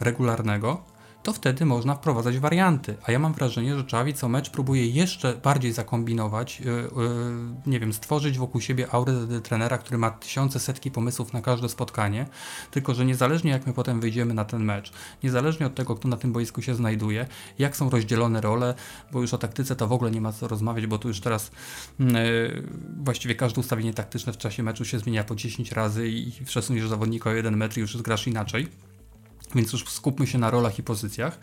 [0.00, 0.82] regularnego,
[1.22, 2.96] to wtedy można wprowadzać warianty.
[3.02, 6.90] A ja mam wrażenie, że Czawi co mecz próbuje jeszcze bardziej zakombinować, yy, yy,
[7.66, 12.26] nie wiem, stworzyć wokół siebie aurę trenera, który ma tysiące, setki pomysłów na każde spotkanie,
[12.70, 16.16] tylko że niezależnie jak my potem wyjdziemy na ten mecz, niezależnie od tego, kto na
[16.16, 17.26] tym boisku się znajduje,
[17.58, 18.74] jak są rozdzielone role,
[19.12, 21.50] bo już o taktyce to w ogóle nie ma co rozmawiać, bo tu już teraz
[21.98, 22.06] yy,
[23.04, 27.30] właściwie każde ustawienie taktyczne w czasie meczu się zmienia po 10 razy i przesuniesz zawodnika
[27.30, 28.91] o jeden metr i już zgrasz inaczej
[29.54, 31.38] więc już skupmy się na rolach i pozycjach.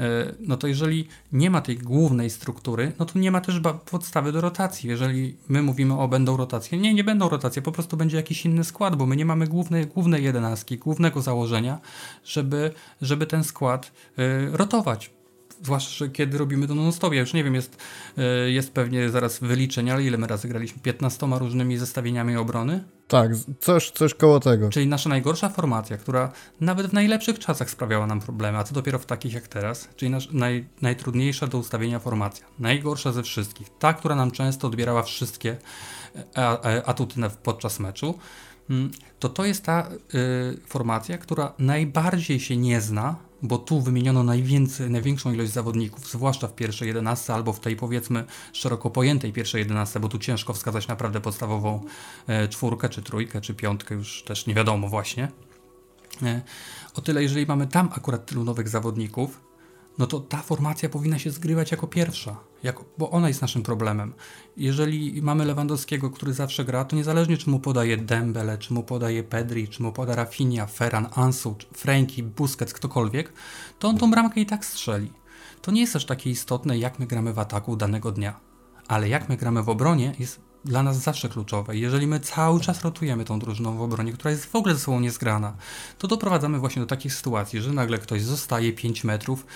[0.00, 3.60] E, no to jeżeli nie ma tej głównej struktury, no to nie ma też
[3.90, 4.90] podstawy do rotacji.
[4.90, 8.64] Jeżeli my mówimy o będą rotacje, nie, nie będą rotacje, po prostu będzie jakiś inny
[8.64, 11.78] skład, bo my nie mamy głównej, głównej jedenastki, głównego założenia,
[12.24, 15.10] żeby, żeby ten skład y, rotować
[15.62, 17.12] zwłaszcza kiedy robimy to non-stop.
[17.12, 17.82] Ja już nie wiem, jest,
[18.18, 20.82] e, jest pewnie zaraz wyliczenie, ale ile my razy graliśmy?
[20.82, 22.84] 15 różnymi zestawieniami obrony?
[23.12, 24.68] Tak, coś, coś koło tego.
[24.70, 28.98] Czyli nasza najgorsza formacja, która nawet w najlepszych czasach sprawiała nam problemy, a co dopiero
[28.98, 33.94] w takich jak teraz, czyli nasz, naj, najtrudniejsza do ustawienia formacja, najgorsza ze wszystkich, ta,
[33.94, 35.56] która nam często odbierała wszystkie
[36.36, 38.18] e, atuty podczas meczu,
[38.70, 44.22] mm, to to jest ta y, formacja, która najbardziej się nie zna bo tu wymieniono
[44.22, 49.58] najwięcej, największą ilość zawodników, zwłaszcza w pierwszej 11 albo w tej powiedzmy szeroko pojętej pierwszej
[49.58, 51.84] 11, bo tu ciężko wskazać naprawdę podstawową
[52.26, 55.28] e, czwórkę, czy trójkę, czy piątkę, już też nie wiadomo właśnie.
[56.22, 56.42] E,
[56.94, 59.40] o tyle, jeżeli mamy tam akurat tylu nowych zawodników,
[59.98, 64.14] no to ta formacja powinna się zgrywać jako pierwsza, jako, bo ona jest naszym problemem.
[64.56, 69.22] Jeżeli mamy Lewandowskiego, który zawsze gra, to niezależnie czy mu podaje Dembele, czy mu podaje
[69.22, 73.32] Pedri, czy mu poda Rafinha, Ferran, Ansu, Franki, Busquets, ktokolwiek,
[73.78, 75.12] to on tą bramkę i tak strzeli.
[75.62, 78.40] To nie jest aż takie istotne, jak my gramy w ataku danego dnia.
[78.88, 81.76] Ale jak my gramy w obronie, jest dla nas zawsze kluczowe.
[81.76, 85.00] Jeżeli my cały czas rotujemy tą drużyną w obronie, która jest w ogóle ze sobą
[85.00, 85.52] niezgrana,
[85.98, 89.46] to doprowadzamy właśnie do takich sytuacji, że nagle ktoś zostaje 5 metrów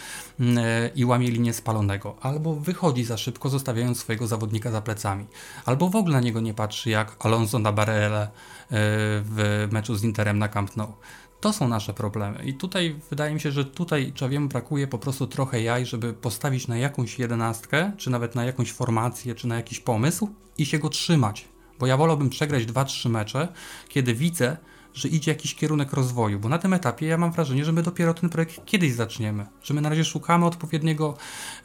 [0.41, 0.65] mm,
[0.95, 5.27] i łamie linię spalonego, albo wychodzi za szybko, zostawiając swojego zawodnika za plecami,
[5.65, 8.29] albo w ogóle na niego nie patrzy jak Alonso na Barele
[8.71, 10.93] w meczu z Interem na Camp Nou.
[11.41, 12.45] To są nasze problemy.
[12.45, 16.69] I tutaj wydaje mi się, że tutaj Czawiemu brakuje po prostu trochę jaj, żeby postawić
[16.69, 20.89] na jakąś jedenastkę, czy nawet na jakąś formację, czy na jakiś pomysł i się go
[20.89, 21.49] trzymać.
[21.79, 23.49] Bo ja wolałbym przegrać 2-3 mecze,
[23.89, 24.57] kiedy widzę,
[24.95, 28.15] że idzie jakiś kierunek rozwoju, bo na tym etapie ja mam wrażenie, że my dopiero
[28.15, 31.17] ten projekt kiedyś zaczniemy, że my na razie szukamy odpowiedniego,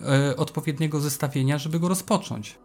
[0.02, 2.58] e, odpowiedniego zestawienia, żeby go rozpocząć.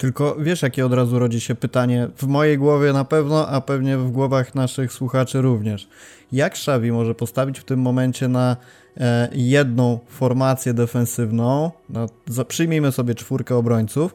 [0.00, 3.98] Tylko wiesz, jakie od razu rodzi się pytanie w mojej głowie na pewno, a pewnie
[3.98, 5.88] w głowach naszych słuchaczy również.
[6.32, 8.56] Jak Xavi może postawić w tym momencie na
[8.96, 14.14] e, jedną formację defensywną, no, za, przyjmijmy sobie czwórkę obrońców,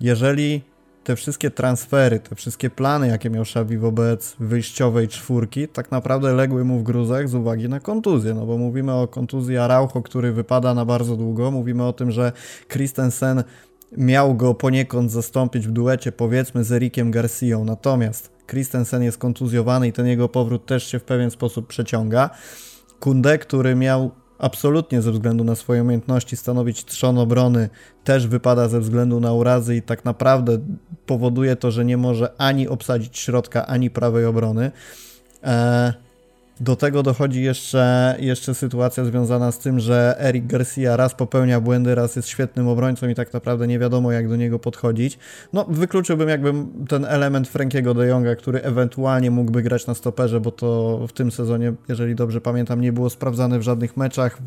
[0.00, 0.62] jeżeli
[1.04, 6.64] te wszystkie transfery, te wszystkie plany, jakie miał Xavi wobec wyjściowej czwórki, tak naprawdę legły
[6.64, 10.74] mu w gruzach z uwagi na kontuzję, no bo mówimy o kontuzji Araujo, który wypada
[10.74, 12.32] na bardzo długo, mówimy o tym, że
[12.68, 13.44] Christensen
[13.96, 19.92] miał go poniekąd zastąpić w duecie powiedzmy z Erikiem Garcią, natomiast Christensen jest kontuzjowany i
[19.92, 22.30] ten jego powrót też się w pewien sposób przeciąga.
[23.00, 27.68] Kunde, który miał absolutnie ze względu na swoje umiejętności stanowić trzon obrony,
[28.04, 30.58] też wypada ze względu na urazy i tak naprawdę
[31.06, 34.70] powoduje to, że nie może ani obsadzić środka, ani prawej obrony.
[35.42, 35.92] Eee,
[36.60, 41.94] do tego dochodzi jeszcze, jeszcze sytuacja związana z tym, że Eric Garcia raz popełnia błędy,
[41.94, 45.18] raz jest świetnym obrońcą i tak naprawdę nie wiadomo jak do niego podchodzić.
[45.52, 46.52] No, wykluczyłbym jakby
[46.88, 51.30] ten element Frankiego de Jonga, który ewentualnie mógłby grać na stoperze, bo to w tym
[51.30, 54.38] sezonie, jeżeli dobrze pamiętam, nie było sprawdzane w żadnych meczach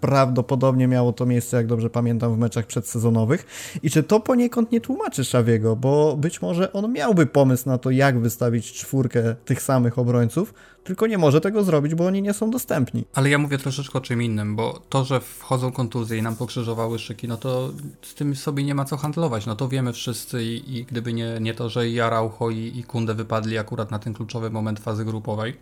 [0.00, 3.46] prawdopodobnie miało to miejsce, jak dobrze pamiętam, w meczach przedsezonowych.
[3.82, 7.90] I czy to poniekąd nie tłumaczy Szawiego, bo być może on miałby pomysł na to,
[7.90, 12.50] jak wystawić czwórkę tych samych obrońców, tylko nie może tego zrobić, bo oni nie są
[12.50, 13.04] dostępni.
[13.14, 16.98] Ale ja mówię troszeczkę o czym innym, bo to, że wchodzą kontuzje i nam pokrzyżowały
[16.98, 17.70] szyki, no to
[18.02, 19.46] z tym sobie nie ma co handlować.
[19.46, 22.84] No to wiemy wszyscy i, i gdyby nie, nie to, że i Araujo i, i
[22.84, 25.56] Kunde wypadli akurat na ten kluczowy moment fazy grupowej,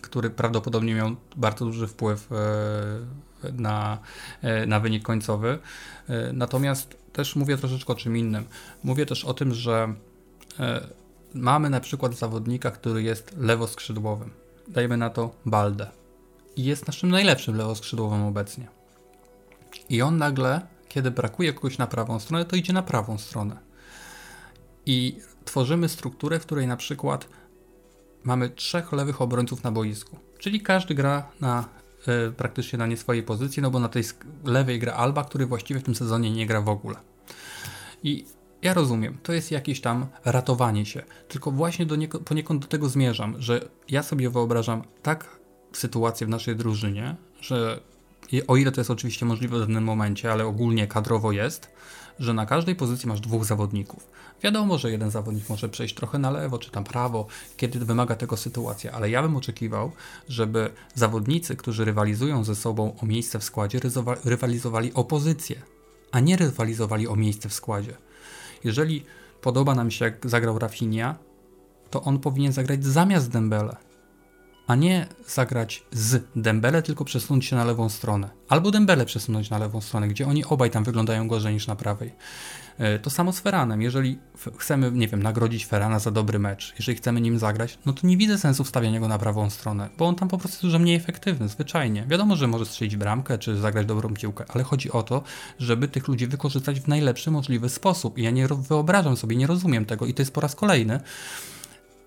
[0.00, 2.36] który prawdopodobnie miał bardzo duży wpływ e,
[3.52, 3.98] na,
[4.42, 5.58] e, na wynik końcowy.
[6.08, 8.44] E, natomiast też mówię troszeczkę o czym innym.
[8.84, 9.94] Mówię też o tym, że
[11.34, 14.30] mamy na przykład zawodnika, który jest lewoskrzydłowym
[14.68, 15.90] dajmy na to Baldę.
[16.56, 18.68] I jest naszym najlepszym lewoskrzydłowym obecnie.
[19.88, 23.56] I on nagle, kiedy brakuje kogoś na prawą stronę, to idzie na prawą stronę.
[24.86, 27.28] I tworzymy strukturę, w której na przykład
[28.24, 30.16] mamy trzech lewych obrońców na boisku.
[30.38, 31.64] Czyli każdy gra na
[32.36, 34.04] praktycznie na nie swojej pozycji, no bo na tej
[34.44, 36.96] lewej gra Alba, który właściwie w tym sezonie nie gra w ogóle.
[38.02, 38.24] I
[38.62, 42.88] ja rozumiem, to jest jakieś tam ratowanie się, tylko właśnie do niego, poniekąd do tego
[42.88, 45.38] zmierzam, że ja sobie wyobrażam tak
[45.72, 47.80] sytuację w naszej drużynie, że
[48.48, 51.70] o ile to jest oczywiście możliwe w danym momencie, ale ogólnie kadrowo jest,
[52.18, 54.08] że na każdej pozycji masz dwóch zawodników.
[54.42, 57.26] Wiadomo, że jeden zawodnik może przejść trochę na lewo czy tam prawo,
[57.56, 59.92] kiedy wymaga tego sytuacja, ale ja bym oczekiwał,
[60.28, 63.80] żeby zawodnicy, którzy rywalizują ze sobą o miejsce w składzie,
[64.24, 65.62] rywalizowali o pozycję,
[66.12, 67.96] a nie rywalizowali o miejsce w składzie.
[68.64, 69.04] Jeżeli
[69.40, 71.14] podoba nam się, jak zagrał Rafinha,
[71.90, 73.76] to on powinien zagrać zamiast Dembele,
[74.66, 78.30] a nie zagrać z Dembele, tylko przesunąć się na lewą stronę.
[78.48, 82.14] Albo Dembele przesunąć na lewą stronę, gdzie oni obaj tam wyglądają gorzej niż na prawej.
[82.78, 83.82] E, to samo z Feranem.
[83.82, 84.18] Jeżeli
[84.58, 88.16] chcemy, nie wiem, nagrodzić Ferana za dobry mecz, jeżeli chcemy nim zagrać, no to nie
[88.16, 90.96] widzę sensu wstawiania go na prawą stronę, bo on tam po prostu jest dużo mniej
[90.96, 92.04] efektywny, zwyczajnie.
[92.08, 95.22] Wiadomo, że może strzelić bramkę, czy zagrać dobrą piłkę, ale chodzi o to,
[95.58, 98.18] żeby tych ludzi wykorzystać w najlepszy możliwy sposób.
[98.18, 101.00] I ja nie wyobrażam sobie, nie rozumiem tego i to jest po raz kolejny.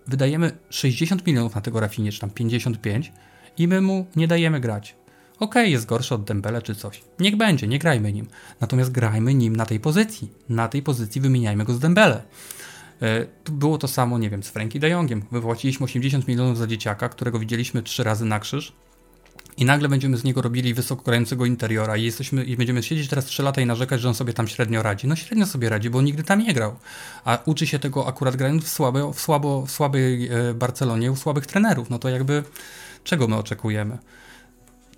[0.08, 3.12] Wydajemy 60 milionów na tego Rafinie, czy tam 55
[3.58, 4.96] i my mu nie dajemy grać.
[5.36, 7.02] Okej, okay, jest gorszy od Dembele czy coś.
[7.20, 8.28] Niech będzie, nie grajmy nim.
[8.62, 10.32] Natomiast grajmy nim na tej pozycji.
[10.50, 12.24] Na tej pozycji wymieniajmy go z Dembele.
[13.02, 15.24] E, było to samo, nie wiem, z Frankie de Jongiem.
[15.32, 18.74] Wypłaciliśmy 80 milionów za dzieciaka, którego widzieliśmy trzy razy na krzyż.
[19.58, 23.44] I nagle będziemy z niego robili wysokogrającego interiora i, jesteśmy, i będziemy siedzieć teraz 3
[23.44, 25.08] lata i narzekać, że on sobie tam średnio radzi.
[25.08, 26.76] No średnio sobie radzi, bo nigdy tam nie grał.
[27.26, 31.16] A uczy się tego akurat grając w, słabe, w, słabo, w słabej e, Barcelonie u
[31.16, 31.90] słabych trenerów.
[31.90, 32.44] No to jakby
[33.04, 33.98] czego my oczekujemy?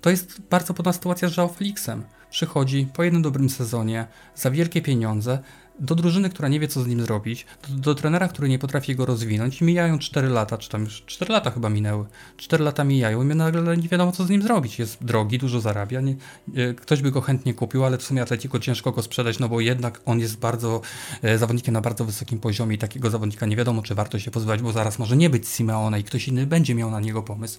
[0.00, 2.04] To jest bardzo podobna sytuacja z Joao Felixem.
[2.30, 5.38] Przychodzi po jednym dobrym sezonie za wielkie pieniądze
[5.80, 8.96] do drużyny, która nie wie co z nim zrobić, do, do trenera, który nie potrafi
[8.96, 12.06] go rozwinąć mijają 4 lata, czy tam już 4 lata chyba minęły.
[12.36, 14.78] 4 lata mijają i nagle nie wiadomo co z nim zrobić.
[14.78, 16.16] Jest drogi, dużo zarabia, nie,
[16.56, 19.60] e, ktoś by go chętnie kupił, ale w sumie Atletico ciężko go sprzedać, no bo
[19.60, 20.80] jednak on jest bardzo
[21.22, 24.62] e, zawodnikiem na bardzo wysokim poziomie i takiego zawodnika nie wiadomo czy warto się pozbywać,
[24.62, 27.58] bo zaraz może nie być Simeona i ktoś inny będzie miał na niego pomysł.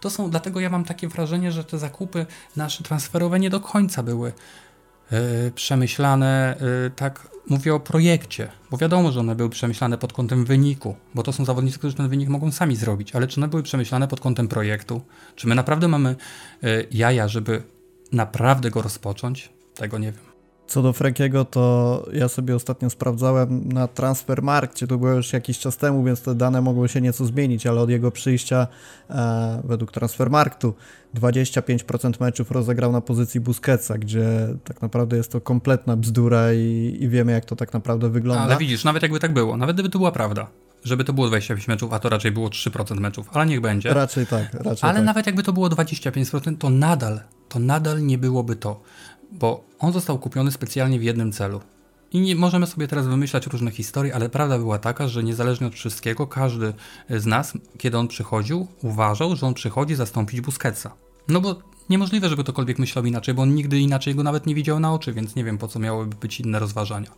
[0.00, 4.02] To są, dlatego ja mam takie wrażenie, że te zakupy nasze transferowe nie do końca
[4.02, 4.32] były
[5.54, 10.96] przemyślane, yy, tak mówię o projekcie, bo wiadomo, że one były przemyślane pod kątem wyniku,
[11.14, 14.08] bo to są zawodnicy, którzy ten wynik mogą sami zrobić, ale czy one były przemyślane
[14.08, 15.02] pod kątem projektu?
[15.36, 16.16] Czy my naprawdę mamy
[16.62, 17.62] yy, jaja, żeby
[18.12, 19.52] naprawdę go rozpocząć?
[19.74, 20.33] Tego nie wiem.
[20.66, 25.76] Co do Frankiego, to ja sobie ostatnio sprawdzałem na Transfermarkcie, to było już jakiś czas
[25.76, 28.66] temu, więc te dane mogły się nieco zmienić, ale od jego przyjścia
[29.10, 30.74] e, według Transfermarktu
[31.14, 37.08] 25% meczów rozegrał na pozycji Busquetsa, gdzie tak naprawdę jest to kompletna bzdura i, i
[37.08, 38.42] wiemy jak to tak naprawdę wygląda.
[38.42, 40.46] Ale widzisz, nawet jakby tak było, nawet gdyby to była prawda,
[40.84, 43.94] żeby to było 25 meczów, a to raczej było 3% meczów, ale niech będzie.
[43.94, 45.04] Raczej tak, raczej Ale tak.
[45.04, 48.80] nawet jakby to było 25%, to nadal, to nadal nie byłoby to,
[49.34, 51.60] bo on został kupiony specjalnie w jednym celu.
[52.12, 55.74] I nie możemy sobie teraz wymyślać różne historie, ale prawda była taka, że niezależnie od
[55.74, 56.72] wszystkiego, każdy
[57.10, 60.94] z nas, kiedy on przychodził, uważał, że on przychodzi zastąpić Busquetsa.
[61.28, 61.56] No bo
[61.90, 65.12] niemożliwe, żeby ktokolwiek myślał inaczej, bo on nigdy inaczej go nawet nie widział na oczy,
[65.12, 67.10] więc nie wiem po co miałyby być inne rozważania.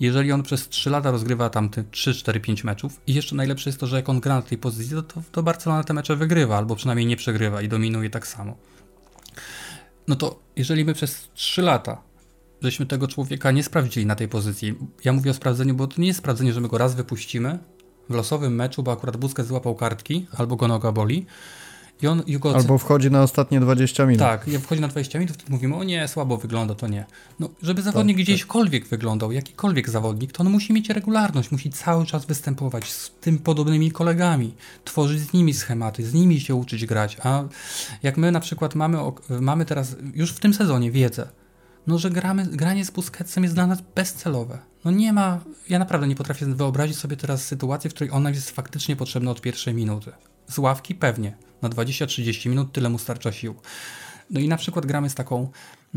[0.00, 3.70] Jeżeli on przez 3 lata rozgrywa tam te 3, 4, 5 meczów i jeszcze najlepsze
[3.70, 6.56] jest to, że jak on gra na tej pozycji, to, to Barcelona te mecze wygrywa,
[6.56, 8.56] albo przynajmniej nie przegrywa i dominuje tak samo.
[10.08, 12.02] No to jeżeli my przez 3 lata
[12.62, 16.06] żeśmy tego człowieka nie sprawdzili na tej pozycji, ja mówię o sprawdzeniu, bo to nie
[16.06, 17.58] jest sprawdzenie, że my go raz wypuścimy
[18.10, 21.26] w losowym meczu, bo akurat Busquets złapał kartki, albo go noga boli,
[22.02, 24.18] i on i go Albo wchodzi na ostatnie 20 minut.
[24.18, 27.04] tak, jak wchodzi na 20 minut, wtedy mówimy, o nie, słabo wygląda, to nie.
[27.40, 28.24] No, żeby zawodnik tak.
[28.24, 33.38] gdzieśkolwiek wyglądał, jakikolwiek zawodnik, to on musi mieć regularność, musi cały czas występować z tym
[33.38, 34.54] podobnymi kolegami,
[34.84, 37.16] tworzyć z nimi schematy, z nimi się uczyć grać.
[37.22, 37.44] A
[38.02, 38.98] jak my na przykład mamy,
[39.40, 41.28] mamy teraz już w tym sezonie wiedzę,
[41.86, 44.58] no, że gramy, granie z Busquetsem jest dla nas bezcelowe.
[44.84, 48.50] No nie ma, ja naprawdę nie potrafię wyobrazić sobie teraz sytuacji, w której ona jest
[48.50, 50.12] faktycznie potrzebna od pierwszej minuty.
[50.46, 53.54] Z ławki pewnie, na 20-30 minut tyle mu starcza sił.
[54.30, 55.50] No i na przykład gramy z taką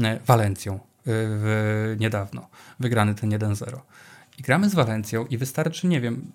[0.03, 2.47] e, Walencją e, w, niedawno,
[2.79, 3.79] wygrany ten 1-0.
[4.37, 6.31] I gramy z Walencją i wystarczy, nie wiem,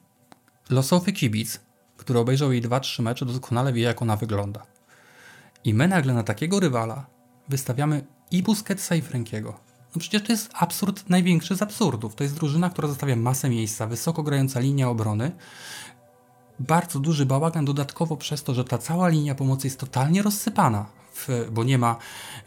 [0.71, 1.61] losowy kibic,
[1.97, 4.67] który obejrzał jej 2-3 mecze, doskonale wie jak ona wygląda.
[5.65, 7.07] I my nagle na takiego rywala
[7.49, 9.61] wystawiamy i Busquetsa i Frankiego.
[9.95, 12.15] No przecież to jest absurd największy z absurdów.
[12.15, 15.33] To jest drużyna, która zostawia masę miejsca, wysoko grająca linia obrony.
[16.69, 20.87] Bardzo duży bałagan dodatkowo przez to, że ta cała linia pomocy jest totalnie rozsypana.
[21.15, 21.97] W, bo nie ma,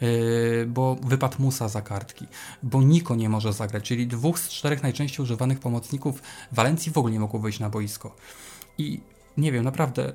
[0.00, 2.26] yy, bo wypadł Musa za kartki,
[2.62, 7.12] bo Niko nie może zagrać, czyli dwóch z czterech najczęściej używanych pomocników Walencji w ogóle
[7.12, 8.16] nie mogło wyjść na boisko.
[8.78, 9.00] I
[9.36, 10.12] nie wiem, naprawdę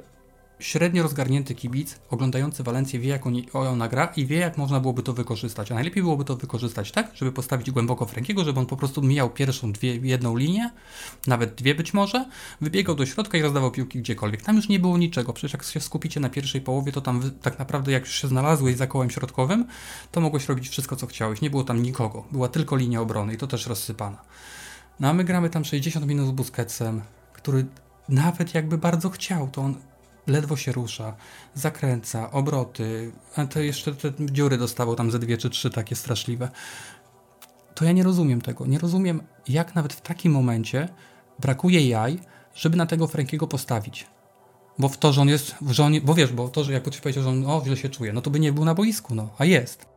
[0.61, 5.03] średnio rozgarnięty kibic oglądający Walencję wie, jak oni, ona gra i wie, jak można byłoby
[5.03, 5.71] to wykorzystać.
[5.71, 9.29] A najlepiej byłoby to wykorzystać tak, żeby postawić głęboko Frankiego, żeby on po prostu mijał
[9.29, 10.71] pierwszą, dwie, jedną linię,
[11.27, 12.25] nawet dwie być może,
[12.61, 14.41] wybiegał do środka i rozdawał piłki gdziekolwiek.
[14.41, 15.33] Tam już nie było niczego.
[15.33, 18.75] Przecież jak się skupicie na pierwszej połowie, to tam tak naprawdę jak już się znalazłeś
[18.75, 19.65] za kołem środkowym,
[20.11, 21.41] to mogłeś robić wszystko, co chciałeś.
[21.41, 22.23] Nie było tam nikogo.
[22.31, 24.21] Była tylko linia obrony i to też rozsypana.
[24.99, 27.01] No a my gramy tam 60 minut z Busquetsem,
[27.33, 27.65] który
[28.09, 29.75] nawet jakby bardzo chciał, to on
[30.27, 31.15] ledwo się rusza,
[31.53, 36.49] zakręca, obroty, a to jeszcze te dziury dostawał tam ze dwie czy trzy takie straszliwe.
[37.75, 38.65] To ja nie rozumiem tego.
[38.65, 40.89] Nie rozumiem, jak nawet w takim momencie
[41.39, 42.19] brakuje jaj,
[42.55, 44.07] żeby na tego Frankiego postawić.
[44.79, 46.99] Bo w to, że on jest, że on, bo wiesz, bo to, że jak ktoś
[46.99, 49.29] powiedział, że on o, źle się czuje, no to by nie był na boisku, no,
[49.37, 49.90] a jest.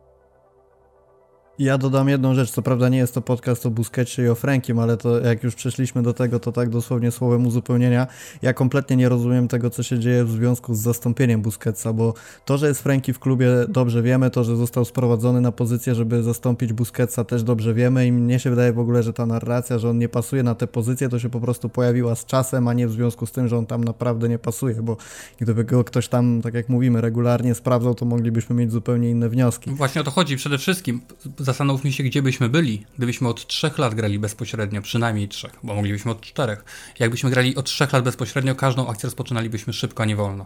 [1.59, 4.79] Ja dodam jedną rzecz, co prawda nie jest to podcast o Busquetsie i o Frankiem,
[4.79, 8.07] ale to jak już przeszliśmy do tego, to tak dosłownie słowem uzupełnienia.
[8.41, 12.13] Ja kompletnie nie rozumiem tego, co się dzieje w związku z zastąpieniem Busquetsa, bo
[12.45, 16.23] to, że jest Franki w klubie dobrze wiemy, to, że został sprowadzony na pozycję, żeby
[16.23, 19.89] zastąpić Busquetsa też dobrze wiemy i mnie się wydaje w ogóle, że ta narracja, że
[19.89, 22.87] on nie pasuje na tę pozycję, to się po prostu pojawiła z czasem, a nie
[22.87, 24.97] w związku z tym, że on tam naprawdę nie pasuje, bo
[25.39, 29.71] gdyby go ktoś tam, tak jak mówimy, regularnie sprawdzał, to moglibyśmy mieć zupełnie inne wnioski.
[29.71, 31.01] Właśnie o to chodzi przede wszystkim.
[31.45, 36.11] Zastanówmy się, gdzie byśmy byli, gdybyśmy od trzech lat grali bezpośrednio, przynajmniej trzech, bo moglibyśmy
[36.11, 36.65] od czterech.
[36.99, 40.45] Jakbyśmy grali od trzech lat bezpośrednio, każdą akcję rozpoczynalibyśmy szybko, a nie wolno.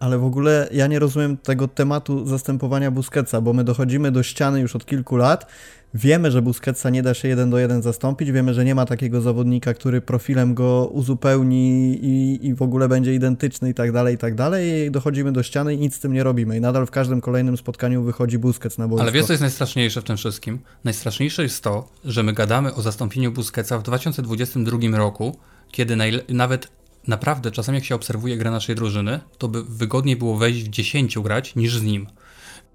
[0.00, 4.60] Ale w ogóle ja nie rozumiem tego tematu zastępowania Busquetsa, bo my dochodzimy do ściany
[4.60, 5.46] już od kilku lat.
[5.94, 9.20] Wiemy, że Busquetsa nie da się jeden do jeden zastąpić, wiemy, że nie ma takiego
[9.20, 14.18] zawodnika, który profilem go uzupełni i, i w ogóle będzie identyczny i tak dalej, i
[14.18, 14.90] tak dalej.
[14.90, 16.56] Dochodzimy do ściany i nic z tym nie robimy.
[16.56, 19.02] I nadal w każdym kolejnym spotkaniu wychodzi Busquets na boisko.
[19.02, 20.58] Ale wiesz, co jest najstraszniejsze w tym wszystkim?
[20.84, 25.36] Najstraszniejsze jest to, że my gadamy o zastąpieniu Busquetsa w 2022 roku,
[25.70, 25.96] kiedy
[26.28, 26.68] nawet
[27.06, 31.18] naprawdę czasami jak się obserwuje grę naszej drużyny, to by wygodniej było wejść w 10
[31.18, 32.06] grać niż z nim.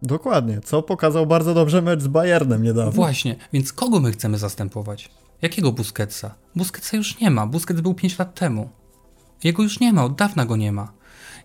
[0.05, 2.91] Dokładnie, co pokazał bardzo dobrze mecz z Bayernem niedawno.
[2.91, 5.09] Właśnie, więc kogo my chcemy zastępować?
[5.41, 6.35] Jakiego Busquetsa?
[6.55, 8.69] Busquetsa już nie ma, Busquets był 5 lat temu.
[9.43, 10.91] Jego już nie ma, od dawna go nie ma.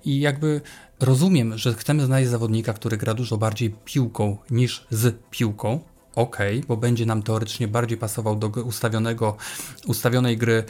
[0.04, 0.60] I jakby
[1.00, 5.80] rozumiem, że chcemy znaleźć zawodnika, który gra dużo bardziej piłką niż z piłką,
[6.14, 9.36] ok, bo będzie nam teoretycznie bardziej pasował do ustawionego,
[9.86, 10.64] ustawionej gry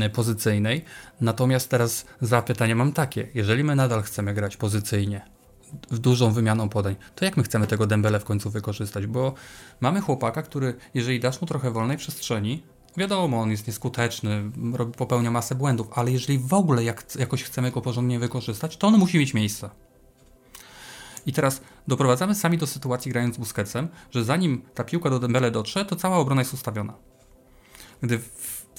[0.00, 0.84] yy, pozycyjnej.
[1.20, 5.33] Natomiast teraz zapytanie mam takie: jeżeli my nadal chcemy grać pozycyjnie,
[5.90, 6.96] dużą wymianą podań.
[7.14, 9.06] To jak my chcemy tego Dembele w końcu wykorzystać?
[9.06, 9.34] Bo
[9.80, 12.62] mamy chłopaka, który jeżeli dasz mu trochę wolnej przestrzeni,
[12.96, 17.70] wiadomo, on jest nieskuteczny, robi, popełnia masę błędów, ale jeżeli w ogóle jak, jakoś chcemy
[17.70, 19.70] go porządnie wykorzystać, to on musi mieć miejsce.
[21.26, 25.50] I teraz doprowadzamy sami do sytuacji grając z Busquetsem, że zanim ta piłka do Dembele
[25.50, 26.94] dotrze, to cała obrona jest ustawiona.
[28.02, 28.20] Gdy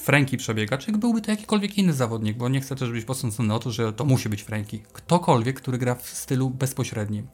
[0.06, 3.60] Franki przebiega, czy byłby to jakikolwiek inny zawodnik, bo nie chcę też być posądzony o
[3.60, 4.80] to, że to musi być Franki.
[4.94, 7.28] Ktokolwiek, który gra w stylu bezpośrednim.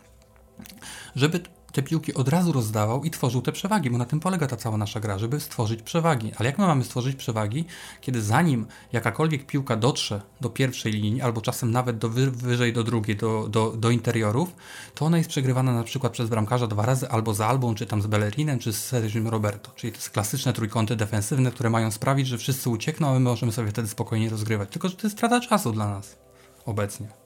[1.16, 1.40] Żeby
[1.72, 4.78] te piłki od razu rozdawał i tworzył te przewagi, bo na tym polega ta cała
[4.78, 6.32] nasza gra, żeby stworzyć przewagi.
[6.38, 7.66] Ale jak my mamy stworzyć przewagi,
[8.02, 13.18] kiedy zanim jakakolwiek piłka dotrze do pierwszej linii, albo czasem nawet do wyżej do drugiej,
[13.18, 14.56] do, do, do interiorów,
[14.96, 18.02] to ona jest przegrywana na przykład przez bramkarza dwa razy, albo z Albą, czy tam
[18.02, 19.72] z Bellerinem, czy z Sergio Roberto.
[19.76, 23.52] Czyli to jest klasyczne trójkąty defensywne, które mają sprawić, że wszyscy uciekną, a my możemy
[23.52, 24.70] sobie wtedy spokojnie rozgrywać.
[24.70, 26.18] Tylko, że to jest strata czasu dla nas
[26.66, 27.21] obecnie.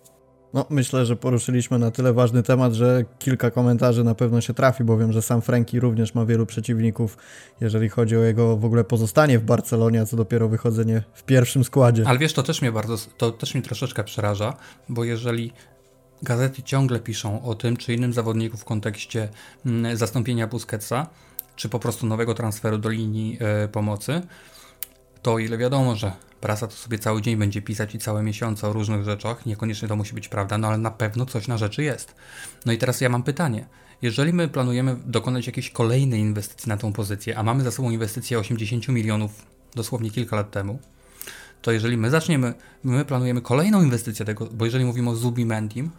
[0.56, 4.84] No, myślę, że poruszyliśmy na tyle ważny temat, że kilka komentarzy na pewno się trafi,
[4.84, 7.18] bo wiem, że sam Franki również ma wielu przeciwników,
[7.62, 11.64] jeżeli chodzi o jego w ogóle pozostanie w Barcelonie, a co dopiero wychodzenie w pierwszym
[11.64, 12.04] składzie.
[12.08, 14.58] Ale wiesz, to też mnie bardzo, to też mnie troszeczkę przeraża,
[14.90, 15.54] bo jeżeli
[16.22, 19.30] gazety ciągle piszą o tym czy innym zawodniku w kontekście
[19.66, 21.08] mm, zastąpienia Busquetsa,
[21.56, 24.22] czy po prostu nowego transferu do linii y, pomocy,
[25.26, 26.12] to ile wiadomo, że
[26.42, 29.96] prasa to sobie cały dzień będzie pisać i całe miesiące o różnych rzeczach, niekoniecznie to
[29.96, 32.16] musi być prawda, no ale na pewno coś na rzeczy jest.
[32.66, 33.68] No i teraz ja mam pytanie.
[34.02, 38.40] Jeżeli my planujemy dokonać jakiejś kolejnej inwestycji na tą pozycję, a mamy za sobą inwestycję
[38.40, 39.32] 80 milionów
[39.76, 40.80] dosłownie kilka lat temu,
[41.62, 42.54] to jeżeli my zaczniemy,
[42.84, 45.92] my planujemy kolejną inwestycję tego, bo jeżeli mówimy o Zubimendim,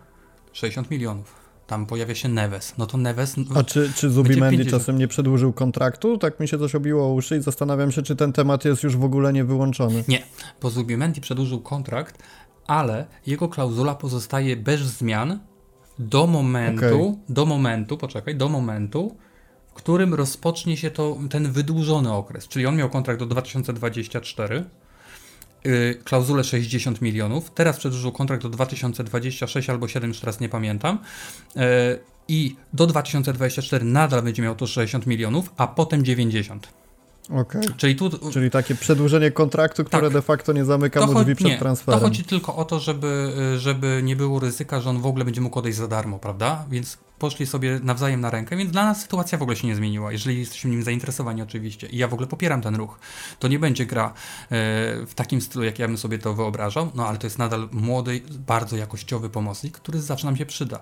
[0.53, 2.78] 60 milionów tam pojawia się Neves.
[2.78, 3.36] No to Neves.
[3.54, 6.18] A czy, czy Zubimendi czasem nie przedłużył kontraktu?
[6.18, 8.96] Tak mi się coś obiło o uszy i zastanawiam się, czy ten temat jest już
[8.96, 10.04] w ogóle nie wyłączony.
[10.08, 10.22] Nie,
[10.62, 12.22] bo Zubimendi przedłużył kontrakt,
[12.66, 15.38] ale jego klauzula pozostaje bez zmian
[15.98, 17.20] do momentu, okay.
[17.28, 19.16] do momentu, poczekaj, do momentu,
[19.68, 22.48] w którym rozpocznie się to, ten wydłużony okres.
[22.48, 24.64] Czyli on miał kontrakt do 2024 Y,
[26.04, 27.50] klauzulę 60 milionów.
[27.50, 30.98] Teraz przedłużył kontrakt do 2026 albo 7, już teraz nie pamiętam.
[31.56, 31.60] Y,
[32.28, 36.68] I do 2024 nadal będzie miał to 60 milionów, a potem 90.
[37.30, 37.62] Okay.
[37.76, 40.12] Czyli, tu, Czyli takie przedłużenie kontraktu, które tak.
[40.12, 42.00] de facto nie zamyka mu drzwi przed nie, transferem.
[42.00, 45.40] To chodzi tylko o to, żeby, żeby nie było ryzyka, że on w ogóle będzie
[45.40, 46.64] mógł odejść za darmo, prawda?
[46.70, 50.12] Więc poszli sobie nawzajem na rękę, więc dla nas sytuacja w ogóle się nie zmieniła,
[50.12, 51.86] jeżeli jesteśmy nim zainteresowani oczywiście.
[51.86, 52.98] I ja w ogóle popieram ten ruch.
[53.38, 54.12] To nie będzie gra e,
[55.06, 58.20] w takim stylu, jak ja bym sobie to wyobrażał, no ale to jest nadal młody,
[58.30, 60.80] bardzo jakościowy pomocnik, który zawsze nam się przyda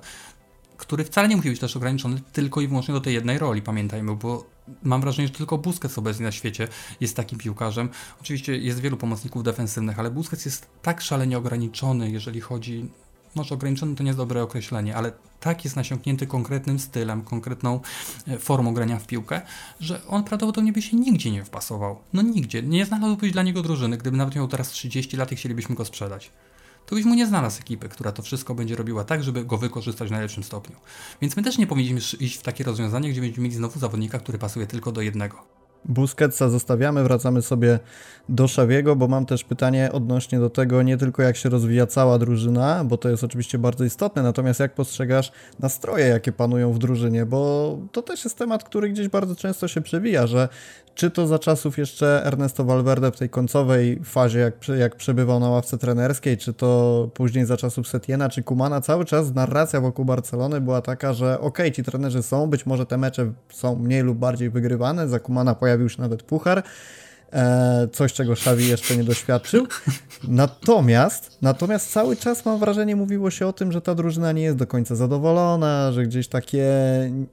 [0.76, 4.16] który wcale nie musi być też ograniczony tylko i wyłącznie do tej jednej roli, pamiętajmy,
[4.16, 4.46] bo
[4.82, 6.68] mam wrażenie, że tylko Busquets obecnie na świecie
[7.00, 7.88] jest takim piłkarzem.
[8.20, 12.90] Oczywiście jest wielu pomocników defensywnych, ale Busquets jest tak szalenie ograniczony, jeżeli chodzi
[13.36, 17.80] może ograniczony to nie jest dobre określenie, ale tak jest nasiąknięty konkretnym stylem, konkretną
[18.28, 19.40] e, formą grania w piłkę,
[19.80, 21.98] że on prawdopodobnie by się nigdzie nie wpasował.
[22.12, 22.62] No nigdzie.
[22.62, 26.30] Nie znalazłby dla niego drużyny, gdyby nawet miał teraz 30 lat i chcielibyśmy go sprzedać
[26.86, 30.08] to byś mu nie znalazł ekipy, która to wszystko będzie robiła tak, żeby go wykorzystać
[30.08, 30.76] w najlepszym stopniu.
[31.20, 34.38] Więc my też nie powinniśmy iść w takie rozwiązanie, gdzie będziemy mieli znowu zawodnika, który
[34.38, 35.63] pasuje tylko do jednego.
[35.84, 37.78] Busquetsa zostawiamy, wracamy sobie
[38.28, 42.18] do Szawiego, bo mam też pytanie odnośnie do tego, nie tylko jak się rozwija cała
[42.18, 47.26] drużyna, bo to jest oczywiście bardzo istotne, natomiast jak postrzegasz nastroje, jakie panują w drużynie,
[47.26, 50.48] bo to też jest temat, który gdzieś bardzo często się przewija, że
[50.94, 55.48] czy to za czasów jeszcze Ernesto Valverde w tej końcowej fazie, jak, jak przebywał na
[55.50, 60.60] ławce trenerskiej, czy to później za czasów Setiena czy Kumana, cały czas narracja wokół Barcelony
[60.60, 64.18] była taka, że okej, okay, ci trenerzy są, być może te mecze są mniej lub
[64.18, 66.62] bardziej wygrywane, za Kumana pojawił się nawet puchar,
[67.92, 69.66] coś, czego Xavi jeszcze nie doświadczył.
[70.28, 74.56] Natomiast, natomiast cały czas mam wrażenie, mówiło się o tym, że ta drużyna nie jest
[74.56, 76.64] do końca zadowolona, że gdzieś takie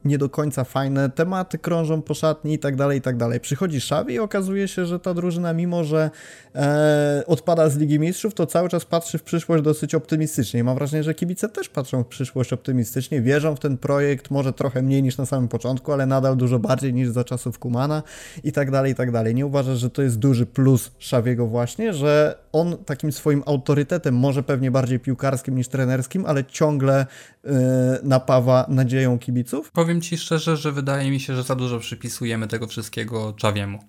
[0.06, 3.40] nie do końca fajne tematy krążą po szatni i tak dalej, i tak dalej.
[3.40, 6.10] Przychodzi Xavi i okazuje się, że ta drużyna, mimo że
[6.56, 10.60] e, odpada z Ligi Mistrzów, to cały czas patrzy w przyszłość dosyć optymistycznie.
[10.60, 14.54] I mam wrażenie, że kibice też patrzą w przyszłość optymistycznie, wierzą w ten projekt, może
[14.54, 18.04] trochę mniej niż na samym początku, ale nadal dużo bardziej niż za czasów Kumana
[18.44, 19.36] i tak dalej, i tak dalej.
[19.36, 24.44] Nie uważasz, że to jest duży plus Szawiego właśnie, że on takim swoim autorytetem, może
[24.44, 27.06] pewnie bardziej piłkarskim niż trenerskim, ale ciągle
[27.44, 27.52] yy,
[28.04, 29.72] napawa nadzieją kibiców?
[29.72, 33.80] Powiem Ci szczerze, że wydaje mi się, że za dużo przypisujemy tego wszystkiego Czawiemu.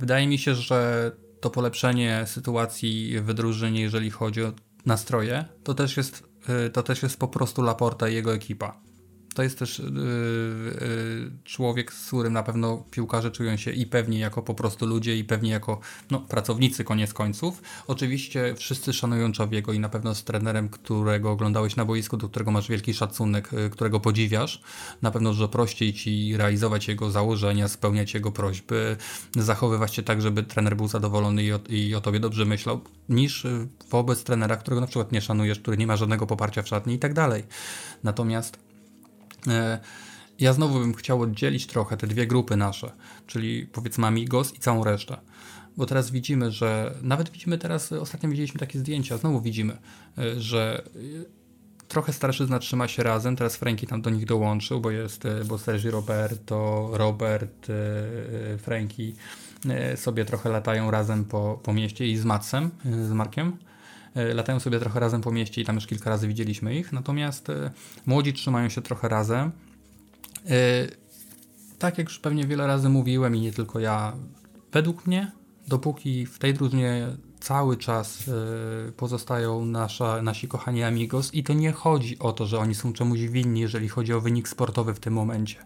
[0.00, 4.52] Wydaje mi się, że to polepszenie sytuacji w drużynie, jeżeli chodzi o
[4.86, 8.87] nastroje, to też jest, yy, to też jest po prostu Laporta i jego ekipa
[9.34, 14.18] to jest też yy, yy, człowiek, z którym na pewno piłkarze czują się i pewnie
[14.18, 17.62] jako po prostu ludzie, i pewnie jako no, pracownicy koniec końców.
[17.86, 22.50] Oczywiście wszyscy szanują Czawiego i na pewno z trenerem, którego oglądałeś na boisku, do którego
[22.50, 24.62] masz wielki szacunek, yy, którego podziwiasz,
[25.02, 28.96] na pewno dużo prościej ci realizować jego założenia, spełniać jego prośby,
[29.36, 33.44] zachowywać się tak, żeby trener był zadowolony i o, i o tobie dobrze myślał, niż
[33.44, 36.94] y, wobec trenera, którego na przykład nie szanujesz, który nie ma żadnego poparcia w szatni
[36.94, 37.44] i tak dalej.
[38.04, 38.67] Natomiast
[40.38, 42.92] ja znowu bym chciał oddzielić trochę te dwie grupy nasze,
[43.26, 45.16] czyli powiedzmy Amigos i całą resztę.
[45.76, 49.78] Bo teraz widzimy, że nawet widzimy teraz, ostatnio widzieliśmy takie zdjęcia, znowu widzimy,
[50.18, 54.90] e, że e, trochę starszyzna trzyma się razem, teraz Franki tam do nich dołączył, bo
[54.90, 57.66] jest, bo Sergi Roberto, Robert,
[58.58, 59.14] Franki
[59.96, 63.56] sobie trochę latają razem po, po mieście i z Matsem, z Markiem.
[64.18, 67.50] E, latają sobie trochę razem po mieście i tam już kilka razy widzieliśmy ich, natomiast
[67.50, 67.70] e,
[68.06, 69.52] młodzi trzymają się trochę razem.
[70.46, 70.52] E,
[71.78, 74.12] tak jak już pewnie wiele razy mówiłem i nie tylko ja,
[74.72, 75.32] według mnie,
[75.68, 77.06] dopóki w tej drużynie
[77.40, 78.30] cały czas
[78.96, 83.20] pozostają nasza, nasi kochani amigos i to nie chodzi o to, że oni są czemuś
[83.20, 85.56] winni, jeżeli chodzi o wynik sportowy w tym momencie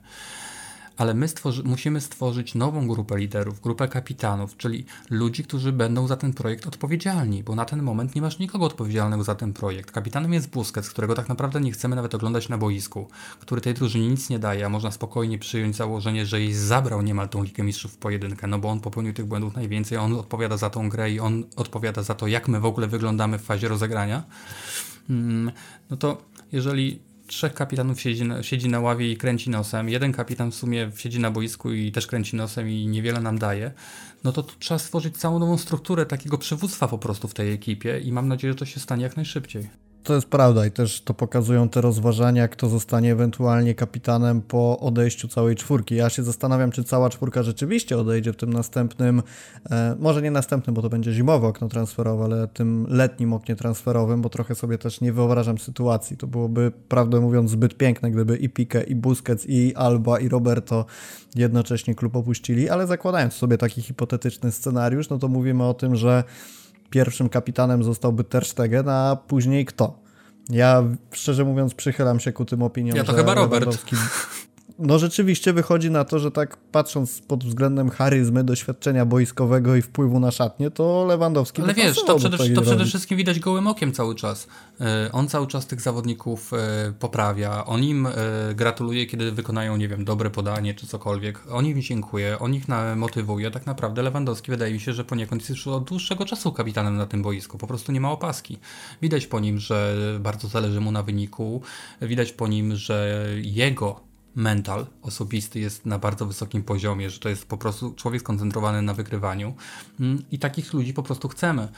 [1.03, 6.17] ale my stworzy musimy stworzyć nową grupę liderów, grupę kapitanów, czyli ludzi, którzy będą za
[6.17, 9.91] ten projekt odpowiedzialni, bo na ten moment nie masz nikogo odpowiedzialnego za ten projekt.
[9.91, 13.09] Kapitanem jest Busquets, którego tak naprawdę nie chcemy nawet oglądać na boisku,
[13.41, 17.29] który tej drużynie nic nie daje, a można spokojnie przyjąć założenie, że jej zabrał niemal
[17.29, 20.71] tą Ligę Mistrzów w pojedynkę, no bo on popełnił tych błędów najwięcej, on odpowiada za
[20.71, 24.23] tą grę i on odpowiada za to, jak my w ogóle wyglądamy w fazie rozegrania.
[25.11, 25.53] Mm,
[25.91, 26.23] no to
[26.53, 30.91] jeżeli trzech kapitanów siedzi na, siedzi na ławie i kręci nosem, jeden kapitan w sumie
[30.97, 33.73] siedzi na boisku i też kręci nosem i niewiele nam daje,
[34.25, 38.13] no to trzeba stworzyć całą nową strukturę takiego przywództwa po prostu w tej ekipie i
[38.13, 39.92] mam nadzieję, że to się stanie jak najszybciej.
[40.03, 45.29] To jest prawda i też to pokazują te rozważania, kto zostanie ewentualnie kapitanem po odejściu
[45.29, 45.95] całej czwórki.
[45.95, 49.23] Ja się zastanawiam, czy cała czwórka rzeczywiście odejdzie w tym następnym,
[49.71, 54.23] e, może nie następnym, bo to będzie zimowe okno transferowe, ale tym letnim oknie transferowym,
[54.23, 56.17] bo trochę sobie też nie wyobrażam sytuacji.
[56.17, 60.87] To byłoby, prawdę mówiąc, zbyt piękne, gdyby i Pique, i Busquets, i Alba, i Roberto
[61.35, 66.25] jednocześnie klub opuścili, ale zakładając sobie taki hipotetyczny scenariusz, no to mówimy o tym, że
[66.93, 69.99] pierwszym kapitanem zostałby Ter Stegen, a później kto?
[70.51, 73.79] Ja szczerze mówiąc przychylam się ku tym opiniom, Ja to chyba Robert.
[74.79, 80.21] No rzeczywiście wychodzi na to, że tak patrząc pod względem charyzmy, doświadczenia boiskowego i wpływu
[80.21, 84.15] na szatnie, to Lewandowski Ale wiesz, to, przede, to przede wszystkim widać gołym okiem cały
[84.15, 84.47] czas.
[84.81, 88.13] E, on cały czas tych zawodników e, poprawia, on im e,
[88.55, 91.41] gratuluje, kiedy wykonają, nie wiem, dobre podanie czy cokolwiek.
[91.51, 92.65] On im dziękuję, on ich
[92.97, 93.51] motywuje.
[93.51, 97.07] Tak naprawdę Lewandowski wydaje mi się, że poniekąd jest już od dłuższego czasu kapitanem na
[97.07, 97.59] tym boisku.
[97.59, 98.59] Po prostu nie ma opaski.
[99.03, 101.63] Widać po nim, że bardzo zależy mu na wyniku.
[102.03, 107.47] Widać po nim, że jego mental osobisty jest na bardzo wysokim poziomie, że to jest
[107.47, 109.55] po prostu człowiek skoncentrowany na wygrywaniu
[110.01, 111.63] mm, i takich ludzi po prostu chcemy.
[111.63, 111.69] E,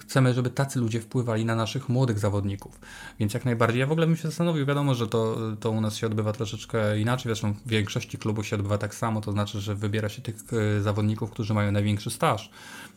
[0.00, 2.80] chcemy, żeby tacy ludzie wpływali na naszych młodych zawodników.
[3.18, 5.96] Więc jak najbardziej, ja w ogóle bym się zastanowił, wiadomo, że to, to u nas
[5.96, 9.74] się odbywa troszeczkę inaczej, zresztą w większości klubów się odbywa tak samo, to znaczy, że
[9.74, 12.50] wybiera się tych e, zawodników, którzy mają największy staż.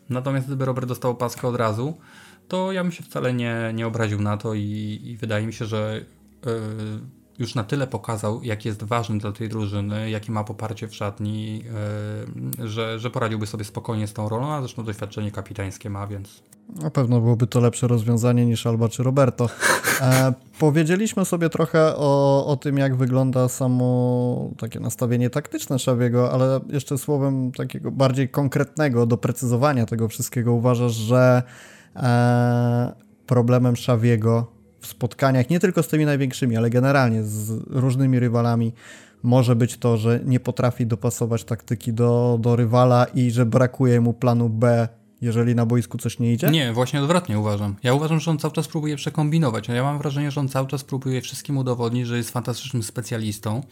[0.10, 1.98] Natomiast gdyby Robert dostał paskę od razu,
[2.48, 5.66] to ja bym się wcale nie, nie obraził na to i, i wydaje mi się,
[5.66, 6.06] że
[6.46, 6.52] yy,
[7.40, 11.64] już na tyle pokazał, jak jest ważny dla tej drużyny, jakie ma poparcie w szatni,
[12.60, 16.44] yy, że, że poradziłby sobie spokojnie z tą rolą, a zresztą doświadczenie kapitańskie ma, więc...
[16.76, 19.50] Na pewno byłoby to lepsze rozwiązanie niż Alba czy Roberto.
[20.02, 26.60] E, powiedzieliśmy sobie trochę o, o tym, jak wygląda samo takie nastawienie taktyczne Szawiego, ale
[26.70, 31.44] jeszcze słowem takiego bardziej konkretnego, doprecyzowania tego wszystkiego uważasz, że
[31.96, 32.94] e,
[33.26, 38.74] problemem Szawiego w spotkaniach, nie tylko z tymi największymi, ale generalnie z różnymi rywalami,
[39.24, 44.14] może być to, że nie potrafi dopasować taktyki do, do rywala i że brakuje mu
[44.14, 44.88] planu B
[45.22, 46.48] jeżeli na boisku coś nie idzie?
[46.48, 47.76] Nie, właśnie odwrotnie uważam.
[47.84, 49.68] Ja uważam, że on cały czas próbuje przekombinować.
[49.68, 53.64] Ja mam wrażenie, że on cały czas próbuje wszystkim udowodnić, że jest fantastycznym specjalistą,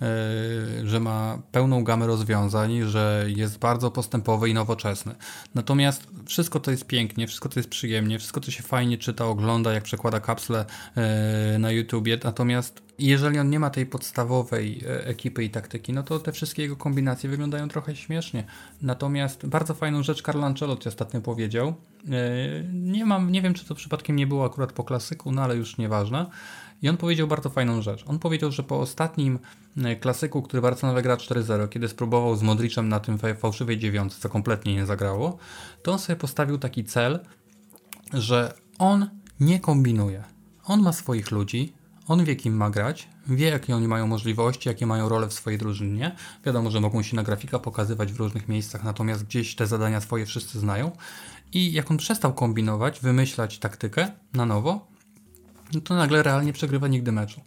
[0.00, 5.14] yy, że ma pełną gamę rozwiązań, że jest bardzo postępowy i nowoczesny.
[5.54, 9.72] Natomiast wszystko to jest pięknie, wszystko to jest przyjemnie, wszystko to się fajnie czyta, ogląda,
[9.72, 10.64] jak przekłada kapsle
[11.52, 12.18] yy, na YouTubie.
[12.24, 16.62] Natomiast jeżeli on nie ma tej podstawowej e, ekipy i taktyki, no to te wszystkie
[16.62, 18.44] jego kombinacje wyglądają trochę śmiesznie.
[18.82, 21.68] Natomiast bardzo fajną rzecz Carlo Ancelotti ostatnio powiedział.
[21.68, 21.74] E,
[22.72, 25.78] nie mam, nie wiem czy to przypadkiem nie było akurat po klasyku, no ale już
[25.78, 26.26] nieważne.
[26.82, 28.04] I on powiedział bardzo fajną rzecz.
[28.06, 29.38] On powiedział, że po ostatnim
[29.76, 34.28] e, klasyku, który Barcelona wygrała 4-0, kiedy spróbował z Modricem na tym fałszywej dziewiątce, co
[34.28, 35.38] kompletnie nie zagrało,
[35.82, 37.20] to on sobie postawił taki cel,
[38.12, 40.24] że on nie kombinuje.
[40.64, 41.72] On ma swoich ludzi,
[42.08, 45.58] On wie, kim ma grać, wie, jakie oni mają możliwości, jakie mają role w swojej
[45.58, 46.16] drużynie.
[46.46, 50.26] Wiadomo, że mogą się na grafika pokazywać w różnych miejscach, natomiast gdzieś te zadania swoje
[50.26, 50.90] wszyscy znają.
[51.52, 54.86] I jak on przestał kombinować, wymyślać taktykę na nowo,
[55.74, 57.40] no to nagle Real nie przegrywa nigdy meczu.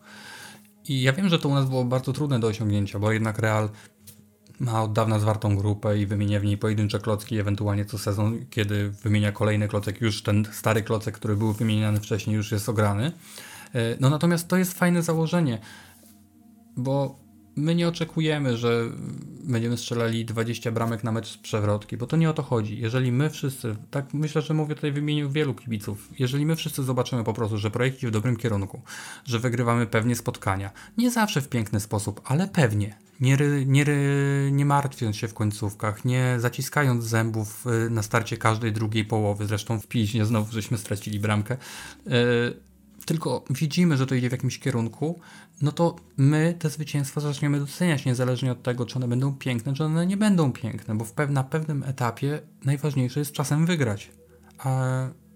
[0.88, 3.70] I ja wiem, że to u nas było bardzo trudne do osiągnięcia, bo jednak Real
[4.60, 8.90] ma od dawna zwartą grupę i wymienia w niej pojedyncze klocki, ewentualnie co sezon, kiedy
[8.90, 13.12] wymienia kolejny klocek, już ten stary klocek, który był wymieniany wcześniej, już jest ograny.
[13.74, 15.60] E, no natomiast to jest fajne założenie,
[16.78, 18.84] bo my nie oczekujemy, że
[19.44, 22.80] będziemy strzelali 20 bramek na mecz z przewrotki, bo to nie o to chodzi.
[22.80, 26.84] Jeżeli my wszyscy, tak myślę, że mówię tutaj w imieniu wielu kibiców, jeżeli my wszyscy
[26.84, 28.82] zobaczymy po prostu, że projekt idzie w dobrym kierunku,
[29.26, 33.86] że wygrywamy pewnie spotkania, nie zawsze w piękny sposób, ale pewnie, nie, nie,
[34.52, 39.80] nie martwiąc się w końcówkach, nie zaciskając zębów y, na starcie każdej drugiej połowy, zresztą
[39.80, 41.58] w piźnie znowu żeśmy stracili bramkę,
[42.06, 42.68] yy,
[43.08, 45.20] tylko widzimy, że to idzie w jakimś kierunku,
[45.62, 49.84] no to my te zwycięstwa zaczniemy doceniać, niezależnie od tego, czy one będą piękne, czy
[49.84, 54.12] one nie będą piękne, bo na pewnym etapie najważniejsze jest czasem wygrać.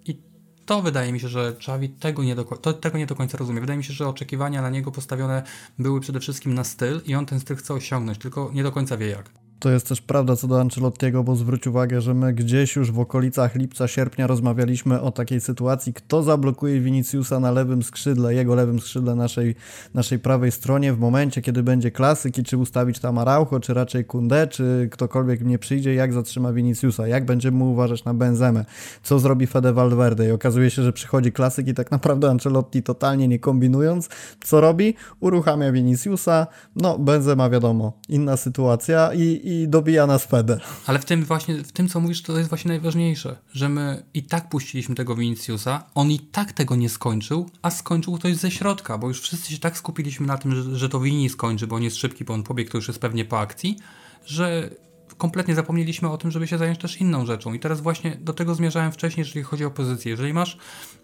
[0.05, 0.21] I
[0.65, 3.61] to wydaje mi się, że Czawi tego nie, do, to, tego nie do końca rozumie.
[3.61, 5.43] Wydaje mi się, że oczekiwania na niego postawione
[5.79, 8.97] były przede wszystkim na styl i on ten styl chce osiągnąć, tylko nie do końca
[8.97, 9.40] wie jak.
[9.61, 12.99] To jest też prawda co do Ancelottiego, bo zwróć uwagę, że my gdzieś już w
[12.99, 18.79] okolicach lipca, sierpnia rozmawialiśmy o takiej sytuacji, kto zablokuje Viniciusa na lewym skrzydle, jego lewym
[18.79, 19.55] skrzydle naszej,
[19.93, 24.47] naszej prawej stronie w momencie, kiedy będzie klasyki, czy ustawić tam Araujo, czy raczej Kunde,
[24.47, 28.65] czy ktokolwiek mnie przyjdzie, jak zatrzyma Viniciusa, jak będziemy mu uważać na Benzemę,
[29.03, 33.27] co zrobi Fede Valverde i okazuje się, że przychodzi klasyk i tak naprawdę Ancelotti totalnie
[33.27, 34.09] nie kombinując,
[34.43, 34.93] co robi?
[35.19, 40.59] Uruchamia Viniciusa, no Benzema wiadomo, inna sytuacja i, i dobija nas Fede.
[40.87, 44.23] Ale w tym właśnie, w tym co mówisz, to jest właśnie najważniejsze, że my i
[44.23, 48.97] tak puściliśmy tego Viniciusa, on i tak tego nie skończył, a skończył ktoś ze środka,
[48.97, 51.83] bo już wszyscy się tak skupiliśmy na tym, że, że to Vini skończy, bo on
[51.83, 53.77] jest szybki, bo on pobiegł, to już jest pewnie po akcji,
[54.25, 54.69] że
[55.17, 57.53] kompletnie zapomnieliśmy o tym, żeby się zająć też inną rzeczą.
[57.53, 60.11] I teraz właśnie do tego zmierzałem wcześniej, jeżeli chodzi o pozycję.
[60.11, 60.57] Jeżeli masz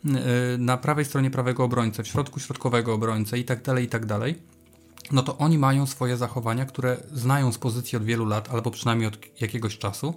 [0.03, 0.13] yy,
[0.57, 4.35] na prawej stronie prawego obrońcę, w środku środkowego obrońcę i tak dalej, i tak dalej,
[5.11, 9.07] no to oni mają swoje zachowania, które znają z pozycji od wielu lat, albo przynajmniej
[9.07, 10.13] od jakiegoś czasu.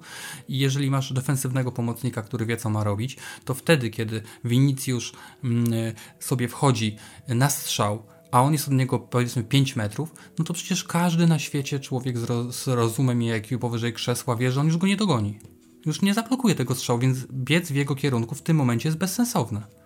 [0.49, 5.13] I jeżeli masz defensywnego pomocnika, który wie, co ma robić, to wtedy, kiedy Winicjusz
[5.45, 5.73] mm,
[6.21, 6.97] sobie wchodzi
[7.29, 11.39] na strzał, a on jest od niego powiedzmy 5 metrów, no to przecież każdy na
[11.39, 14.97] świecie człowiek z, z rozumem i IQ powyżej krzesła wie, że on już go nie
[14.97, 15.39] dogoni.
[15.87, 19.80] Już nie zablokuje tego strzału, więc biec w jego kierunku w tym momencie jest bezsensowne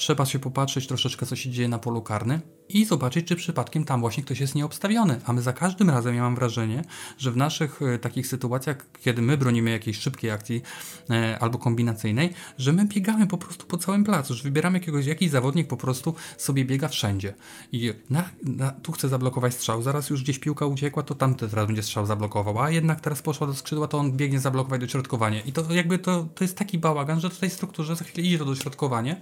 [0.00, 4.00] trzeba się popatrzeć troszeczkę, co się dzieje na polu karnym i zobaczyć, czy przypadkiem tam
[4.00, 5.20] właśnie ktoś jest nieobstawiony.
[5.26, 6.84] A my za każdym razem, ja mam wrażenie,
[7.18, 10.62] że w naszych e, takich sytuacjach, kiedy my bronimy jakiejś szybkiej akcji
[11.10, 15.30] e, albo kombinacyjnej, że my biegamy po prostu po całym placu, że wybieramy jakiegoś, jakiś
[15.30, 17.34] zawodnik po prostu sobie biega wszędzie.
[17.72, 21.66] I na, na, tu chce zablokować strzał, zaraz już gdzieś piłka uciekła, to tamty teraz
[21.66, 25.40] będzie strzał zablokował, a jednak teraz poszła do skrzydła, to on biegnie zablokować do środkowania.
[25.40, 28.44] I to jakby to, to jest taki bałagan, że tej strukturze za chwilę idzie to
[28.44, 29.20] dośrodkowanie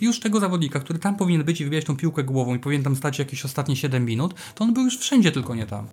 [0.00, 2.96] już tego zawodnika, który tam powinien być i wybijać tą piłkę głową i powinien tam
[2.96, 5.88] stać jakieś ostatnie 7 minut, to on był już wszędzie, tylko nie tam.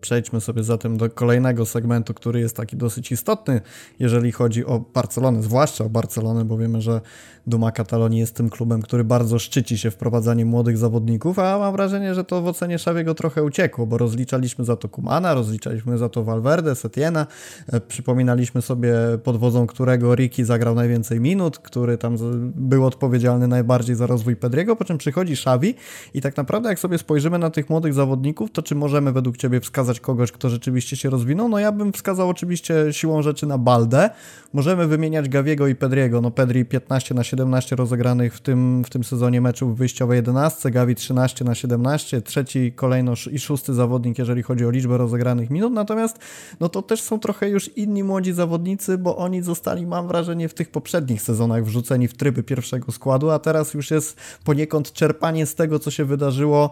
[0.00, 3.60] Przejdźmy sobie zatem do kolejnego segmentu, który jest taki dosyć istotny,
[3.98, 7.00] jeżeli chodzi o Barcelonę, zwłaszcza o Barcelonę, bo wiemy, że
[7.46, 12.14] Duma Katalonii jest tym klubem, który bardzo szczyci się wprowadzaniem młodych zawodników, a mam wrażenie,
[12.14, 16.24] że to w ocenie Szawiego trochę uciekło, bo rozliczaliśmy za to Kumana, rozliczaliśmy za to
[16.24, 17.26] Valverde, Setiena,
[17.72, 22.16] e, przypominaliśmy sobie pod wodzą którego Ricky zagrał najwięcej minut, który tam
[22.54, 25.74] był odpowiedzialny najbardziej za rozwój Pedriego, po czym przychodzi Szawi
[26.14, 29.60] i tak naprawdę jak sobie spojrzymy na tych młodych zawodników, to czy możemy według Ciebie
[29.60, 31.48] wskazać kogoś, kto rzeczywiście się rozwinął?
[31.48, 34.10] No ja bym wskazał oczywiście siłą rzeczy na Baldę.
[34.52, 36.20] Możemy wymieniać Gawiego i Pedriego.
[36.20, 40.70] No Pedri 15 na 17 rozegranych w tym, w tym sezonie meczów w wyjściowej 11,
[40.70, 45.72] Gavi 13 na 17, trzeci kolejno i szósty zawodnik, jeżeli chodzi o liczbę rozegranych minut,
[45.72, 46.18] natomiast
[46.60, 50.54] no to też są trochę już inni młodzi zawodnicy, bo oni zostali, mam wrażenie, w
[50.54, 55.54] tych poprzednich sezonach wrzuceni w tryby pierwszego składu, a teraz już jest poniekąd czerpanie z
[55.54, 56.70] tego, co się wydarzyło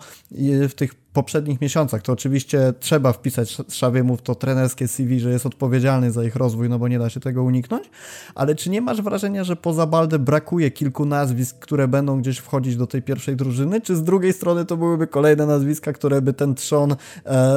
[0.68, 2.02] w tych poprzednich miesiącach.
[2.02, 6.68] To oczywiście trzeba wpisać Szawiemu w to trenerskie CV, że jest odpowiedzialny za ich rozwój,
[6.68, 7.90] no bo nie da się tego uniknąć,
[8.34, 12.76] ale czy nie masz wrażenia, że poza Balde brakuje kilku nazwisk, które będą gdzieś wchodzić
[12.76, 16.54] do tej pierwszej drużyny, czy z drugiej strony to byłyby kolejne nazwiska, które by ten
[16.54, 16.96] trzon e,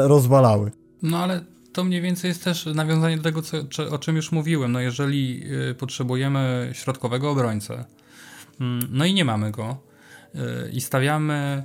[0.07, 0.71] rozwalały?
[1.01, 1.41] No ale
[1.73, 3.57] to mniej więcej jest też nawiązanie do tego, co,
[3.91, 4.71] o czym już mówiłem.
[4.71, 9.77] No jeżeli y, potrzebujemy środkowego obrońcę, y, no i nie mamy go,
[10.35, 10.39] y,
[10.71, 11.63] i stawiamy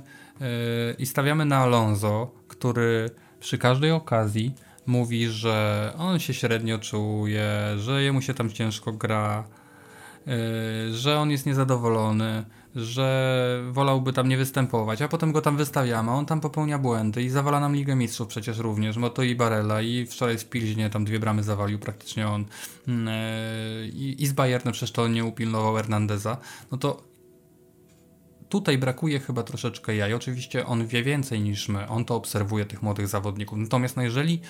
[0.99, 4.53] i stawiamy na Alonso, który przy każdej okazji
[4.85, 9.43] mówi, że on się średnio czuje, że jemu się tam ciężko gra,
[10.91, 12.45] że on jest niezadowolony.
[12.75, 17.29] że wolałby tam nie występować, a potem go tam wystawiamy, on tam popełnia błędy i
[17.29, 21.05] zawala nam Ligę Mistrzów przecież również, bo to i Barella i wczoraj w Pilźnie tam
[21.05, 22.45] dwie bramy zawalił praktycznie on
[23.07, 26.37] e, i, i z Bayernem przecież to nie upilnował Hernandeza,
[26.71, 27.10] no to
[28.51, 30.13] tutaj brakuje chyba troszeczkę jaj.
[30.13, 33.57] Oczywiście on wie więcej niż my, on to obserwuje tych młodych zawodników.
[33.57, 34.41] Natomiast no jeżeli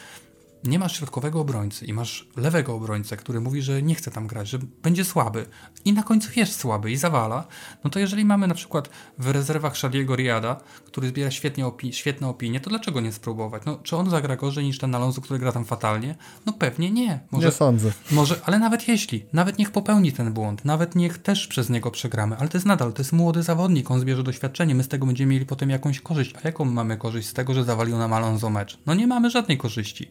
[0.64, 4.47] nie masz środkowego obrońcy i masz lewego obrońcę, który mówi, że nie chce tam grać,
[4.47, 5.45] że będzie słaby
[5.86, 7.47] i na końcu jest słaby i zawala,
[7.84, 10.60] no to jeżeli mamy na przykład w rezerwach Shadiego Riada,
[10.91, 13.63] który zbiera świetnie opi świetne opinie, to dlaczego nie spróbować?
[13.65, 16.15] No, czy on zagra gorzej niż ten Alonso, który gra tam fatalnie?
[16.45, 17.19] No pewnie nie.
[17.31, 17.91] Może, nie sądzę.
[18.11, 22.37] Może, ale nawet jeśli, nawet niech popełni ten błąd, nawet niech też przez niego przegramy,
[22.37, 25.33] ale to jest nadal, to jest młody zawodnik, on zbierze doświadczenie, my z tego będziemy
[25.33, 26.33] mieli potem jakąś korzyść.
[26.43, 28.77] A jaką mamy korzyść z tego, że zawalił nam Alonso mecz?
[28.85, 30.09] No nie mamy żadnej korzyści.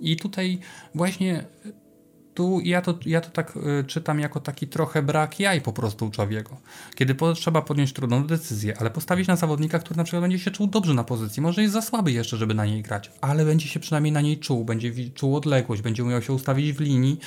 [0.00, 0.58] I tutaj
[0.94, 1.44] właśnie
[2.38, 6.06] tu ja to, ja to tak y, czytam jako taki trochę brak jaj po prostu
[6.06, 6.10] u.
[6.94, 10.66] Kiedy trzeba podjąć trudną decyzję, ale postawić na zawodnika, który na przykład będzie się czuł
[10.66, 13.80] dobrze na pozycji, może jest za słaby jeszcze, żeby na niej grać, ale będzie się
[13.80, 17.18] przynajmniej na niej czuł, będzie czuł odległość, będzie umiał się ustawić w linii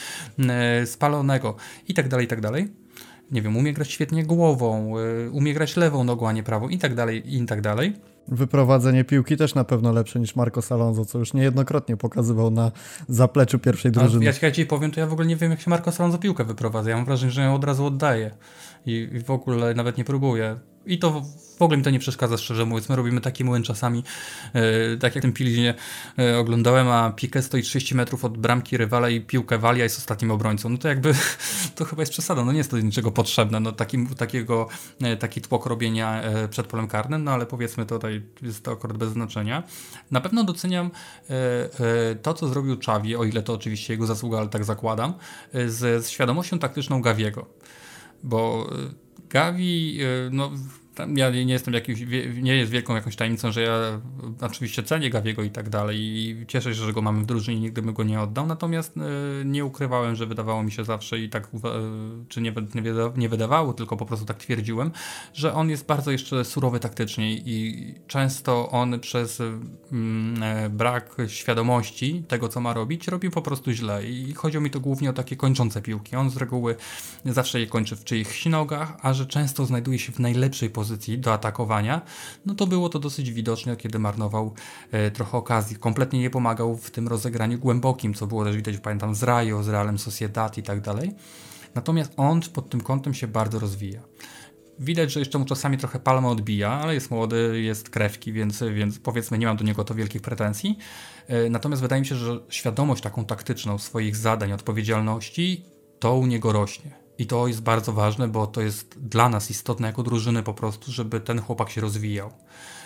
[0.84, 1.56] y, spalonego
[1.88, 2.72] i tak dalej, i tak dalej.
[3.32, 6.78] Nie wiem, umie grać świetnie głową, y, umie grać lewą nogą, a nie prawą i
[6.78, 11.20] tak dalej, i tak dalej Wyprowadzenie piłki też na pewno lepsze niż Marco Alonso, co
[11.20, 12.72] już niejednokrotnie pokazywał na
[13.08, 14.30] zapleczu pierwszej drużyny.
[14.30, 16.44] A ja ci powiem, to ja w ogóle nie wiem, jak się Marco Alonso piłkę
[16.44, 16.90] wyprowadza.
[16.90, 18.32] Ja mam wrażenie, że ją od razu oddaje
[18.86, 20.60] i, i w ogóle nawet nie próbuje.
[20.86, 21.22] I to
[21.62, 22.90] w ogóle mi to nie przeszkadza, szczerze mówiąc.
[22.90, 24.04] My robimy taki młyn czasami,
[24.54, 25.74] yy, tak jak w tym Pilźnie
[26.18, 29.98] yy, oglądałem, a Piqué stoi 30 metrów od bramki rywala i piłkę wali, a jest
[29.98, 30.70] ostatnim obrońcą.
[30.70, 31.14] No to jakby,
[31.76, 32.46] to chyba jest przesada.
[32.46, 33.60] No nie jest to niczego potrzebne.
[33.60, 34.68] No taki, takiego,
[35.02, 39.12] yy, taki tłok robienia przed polem karnym, no ale powiedzmy tutaj jest to akurat bez
[39.12, 39.64] znaczenia.
[40.12, 40.92] Na pewno doceniam
[42.22, 45.14] to, co zrobił Czawi, o ile to oczywiście jego zasługa, ale tak zakładam,
[45.54, 47.46] z, z świadomością taktyczną Gawiego.
[48.24, 48.70] Bo
[49.32, 50.30] Gavi, y,
[51.00, 52.00] no ja nie jestem jakimś,
[52.42, 54.02] nie jest wielką jakąś tajemnicą, że ja
[54.42, 57.62] oczywiście cenię Gawiego i tak dalej i cieszę się, że go mamy w drużynie i
[57.62, 59.02] nigdy bym go nie oddał, natomiast e,
[59.46, 61.70] nie ukrywałem, że wydawało mi się zawsze i tak, e,
[62.30, 62.54] czy nie,
[63.18, 64.92] nie wydawało, tylko po prostu tak twierdziłem,
[65.34, 69.42] że on jest bardzo jeszcze surowy taktycznie i często on przez
[69.92, 74.70] mm, e, brak świadomości tego, co ma robić, robi po prostu źle i chodzi mi
[74.70, 76.16] to głównie o takie kończące piłki.
[76.16, 76.76] On z reguły
[77.26, 81.20] zawsze je kończy w czyichś nogach, a że często znajduje się w najlepszej pozycji pozycji
[81.20, 82.02] do atakowania,
[82.46, 84.54] no to było to dosyć widoczne, kiedy marnował
[84.92, 85.76] e, trochę okazji.
[85.76, 89.70] Kompletnie nie pomagał w tym rozegraniu głębokim, co było też widać, pamiętam, z Rayo, z
[89.70, 91.12] Realem Sociedad i tak dalej.
[91.76, 94.02] Natomiast on pod tym kątem się bardzo rozwija.
[94.80, 99.00] Widać, że jeszcze mu czasami trochę palma odbija, ale jest młody, jest krewki, więc, więc
[99.00, 100.78] powiedzmy nie mam do niego to wielkich pretensji.
[101.28, 105.66] E, natomiast wydaje mi się, że świadomość taką taktyczną swoich zadań, odpowiedzialności,
[106.00, 107.01] to u niego rośnie.
[107.22, 110.92] I to jest bardzo ważne, bo to jest dla nas istotne jako drużyny po prostu,
[110.92, 112.32] żeby ten chłopak się rozwijał.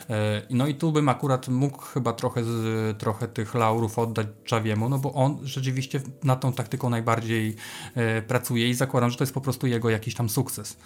[0.09, 4.89] E, no i tu bym akurat mógł chyba trochę, z, trochę tych laurów oddać Czawiemu,
[4.89, 7.55] no bo on rzeczywiście nad tą taktyką najbardziej
[7.95, 10.77] e, pracuje i zakładam, że to jest po prostu jego jakiś tam sukces.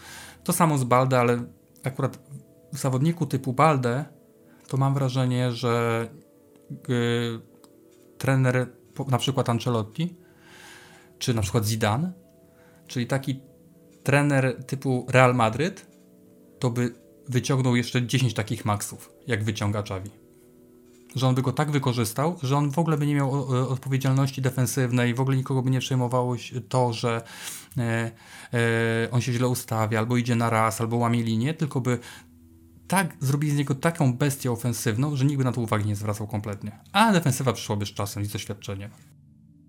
[0.44, 1.44] To samo z Balde, ale
[1.84, 2.20] akurat
[2.74, 4.06] w zawodniku typu Balde
[4.68, 6.08] to mam wrażenie, że
[8.18, 8.70] trener
[9.08, 10.16] na przykład Ancelotti
[11.20, 12.29] czy na przykład Zidane
[12.90, 13.40] czyli taki
[14.04, 15.88] trener typu Real Madryt,
[16.60, 16.94] to by
[17.30, 20.10] wyciągnął jeszcze 10 takich maksów, jak wyciąga Czawi.
[21.16, 25.14] Że on by go tak wykorzystał, że on w ogóle by nie miał odpowiedzialności defensywnej,
[25.14, 26.36] w ogóle nikogo by nie przejmowało
[26.70, 27.22] to, że
[27.78, 28.12] e,
[28.54, 32.00] e, on się źle ustawia, albo idzie na raz, albo łamie linię, tylko by
[32.88, 36.28] tak zrobili z niego taką bestię ofensywną, że nikt by na to uwagi nie zwracał
[36.28, 36.80] kompletnie.
[36.92, 38.92] A defensywa przyszłaby z czasem i z doświadczeniem.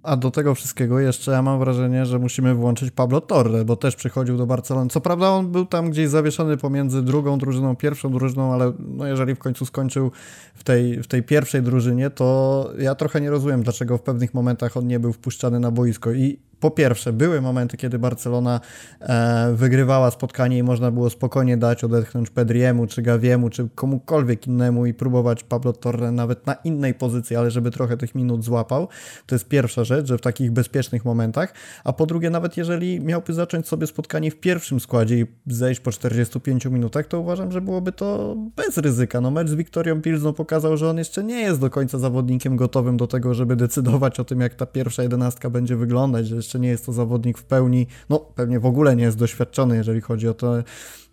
[0.03, 3.97] A do tego wszystkiego jeszcze ja mam wrażenie, że musimy włączyć Pablo Torre, bo też
[3.97, 4.91] przychodził do Barcelony.
[4.91, 9.35] Co prawda on był tam gdzieś zawieszony pomiędzy drugą drużyną, pierwszą drużyną, ale no jeżeli
[9.35, 10.11] w końcu skończył
[10.55, 14.77] w tej, w tej pierwszej drużynie, to ja trochę nie rozumiem, dlaczego w pewnych momentach
[14.77, 16.13] on nie był wpuszczany na boisko.
[16.13, 18.61] I po pierwsze, były momenty, kiedy Barcelona
[19.01, 24.87] e, wygrywała spotkanie i można było spokojnie dać odetchnąć Pedriemu, czy Gaviemu, czy komukolwiek innemu
[24.87, 28.89] i próbować Pablo Torre nawet na innej pozycji, ale żeby trochę tych minut złapał.
[29.27, 31.55] To jest pierwsza rzecz, że w takich bezpiecznych momentach.
[31.85, 35.93] A po drugie, nawet jeżeli miałby zacząć sobie spotkanie w pierwszym składzie i zejść po
[35.93, 39.21] 45 minutach, to uważam, że byłoby to bez ryzyka.
[39.21, 42.97] No mecz z Wiktorią Pilzną pokazał, że on jeszcze nie jest do końca zawodnikiem gotowym
[42.97, 46.69] do tego, żeby decydować o tym, jak ta pierwsza jedenastka będzie wyglądać, że jeszcze nie
[46.69, 50.35] jest to zawodnik w pełni, no pewnie w ogóle nie jest doświadczony, jeżeli chodzi o
[50.35, 50.63] te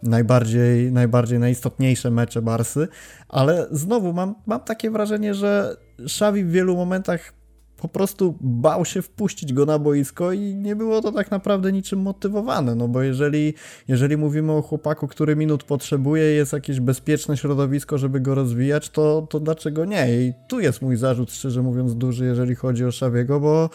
[0.04, 2.88] najbardziej, najbardziej najistotniejsze mecze Barsy,
[3.30, 7.34] ale znowu mam, mam takie wrażenie, że Xavi w wielu momentach
[7.78, 12.00] po prostu bał się wpuścić go na boisko i nie było to tak naprawdę niczym
[12.00, 13.54] motywowane, no bo jeżeli,
[13.88, 19.28] jeżeli mówimy o chłopaku, który minut potrzebuje, jest jakieś bezpieczne środowisko, żeby go rozwijać, to,
[19.30, 20.08] to dlaczego nie?
[20.10, 23.70] I tu jest mój zarzut, szczerze mówiąc, duży, jeżeli chodzi o Szawiego, bo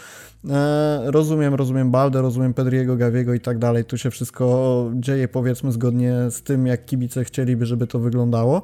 [0.50, 5.72] e, rozumiem, rozumiem Baldę, rozumiem Pedriego, Gawiego i tak dalej, tu się wszystko dzieje powiedzmy
[5.72, 8.62] zgodnie z tym, jak kibice chcieliby, żeby to wyglądało,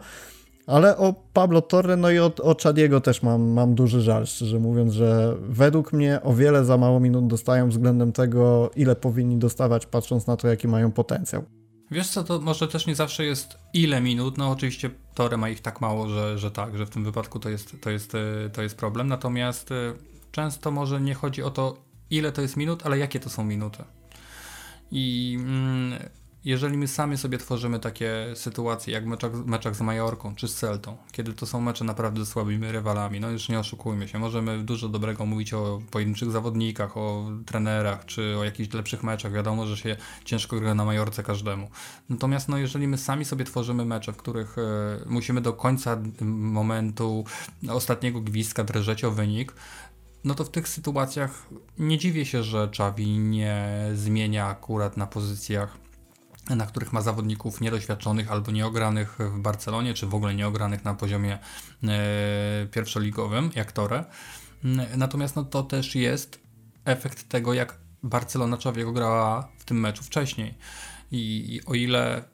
[0.69, 4.59] ale o Pablo Torre, no i o, o Chadiego też mam, mam duży żal, szczerze
[4.59, 9.87] mówiąc, że według mnie o wiele za mało minut dostają względem tego, ile powinni dostawać,
[9.87, 11.45] patrząc na to, jaki mają potencjał.
[11.91, 15.61] Wiesz co, to może też nie zawsze jest ile minut, no oczywiście Torre ma ich
[15.61, 18.63] tak mało, że, że tak, że w tym wypadku to jest, to, jest, e, to
[18.63, 19.95] jest problem, natomiast e,
[20.33, 21.77] często może nie chodzi o to,
[22.11, 23.85] ile to jest minut, ale jakie to są minuty.
[24.91, 25.68] I mm,
[26.45, 30.55] jeżeli my sami sobie tworzymy takie sytuacje jak w meczach, meczach z Majorką czy z
[30.55, 34.65] Celtą, kiedy to są mecze naprawdę z słabymi rywalami, no już nie oszukujmy się, możemy
[34.65, 39.77] dużo dobrego mówić o pojedynczych zawodnikach, o trenerach czy o jakichś lepszych meczach, wiadomo, że
[39.77, 41.71] się ciężko gra na Majorce każdemu.
[42.09, 44.63] Natomiast no, jeżeli my sami sobie tworzymy mecze, w których e,
[45.07, 47.25] musimy do końca momentu
[47.69, 49.55] ostatniego gwizdka drżeć o wynik,
[50.25, 51.47] no to w tych sytuacjach
[51.79, 55.88] nie dziwię się, że Czawi nie zmienia akurat na pozycjach
[56.57, 61.39] na których ma zawodników niedoświadczonych albo nieogranych w Barcelonie, czy w ogóle nieogranych na poziomie
[61.85, 64.05] e, pierwszoligowym, jak Tore.
[64.97, 66.41] Natomiast no, to też jest
[66.85, 70.55] efekt tego, jak Barcelona człowiek grała w tym meczu wcześniej.
[71.11, 72.25] I, I o ile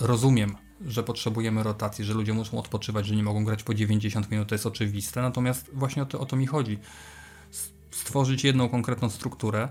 [0.00, 0.56] rozumiem,
[0.86, 4.54] że potrzebujemy rotacji, że ludzie muszą odpoczywać, że nie mogą grać po 90 minut, to
[4.54, 5.22] jest oczywiste.
[5.22, 6.78] Natomiast właśnie o to, o to mi chodzi.
[7.90, 9.68] Stworzyć jedną konkretną strukturę,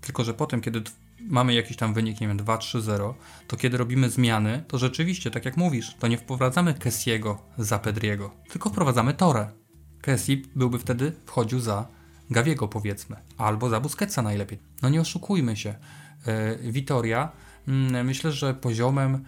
[0.00, 0.82] tylko że potem, kiedy
[1.28, 3.14] mamy jakiś tam wynik, nie wiem, 2-3-0,
[3.46, 8.30] to kiedy robimy zmiany, to rzeczywiście, tak jak mówisz, to nie wprowadzamy Kessiego za Pedriego,
[8.48, 9.50] tylko wprowadzamy Torę.
[10.00, 11.86] Kessi byłby wtedy wchodził za
[12.30, 14.58] Gawiego powiedzmy, albo za Busquetsa najlepiej.
[14.82, 15.74] No nie oszukujmy się.
[16.62, 17.32] Vitoria,
[17.66, 19.24] yy, myślę, że poziomem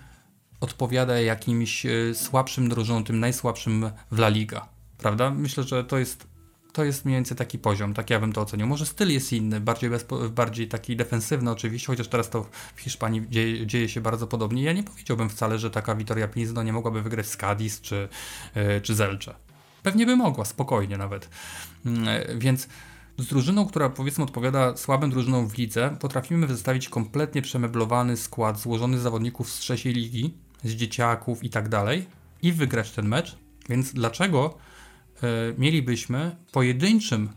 [0.60, 2.70] odpowiada jakimś yy, słabszym
[3.04, 4.68] tym najsłabszym w La Liga.
[4.98, 5.30] Prawda?
[5.30, 6.35] Myślę, że to jest
[6.76, 8.66] to jest mniej więcej taki poziom, tak ja bym to ocenił.
[8.66, 12.46] Może styl jest inny, bardziej, bezpo, bardziej taki defensywny oczywiście, chociaż teraz to
[12.76, 14.62] w Hiszpanii dzieje, dzieje, się bardzo podobnie.
[14.62, 18.08] Ja nie powiedziałbym wcale, że taka Vitoria Pilsno nie mogłaby wygrać z Cadiz czy,
[18.54, 19.34] yy, czy Zelcze.
[19.82, 21.28] Pewnie by mogła, spokojnie nawet.
[21.84, 21.92] Yy,
[22.38, 22.68] więc
[23.18, 28.98] z drużyną, która powiedzmy odpowiada słabym drużynom w lidze, potrafimy wystawić kompletnie przemeblowany skład złożony
[28.98, 32.06] z zawodników z trzeciej ligi, z dzieciaków i tak dalej
[32.42, 33.36] i wygrać ten mecz.
[33.68, 34.58] Więc dlaczego
[35.58, 37.28] mielibyśmy pojedynczym,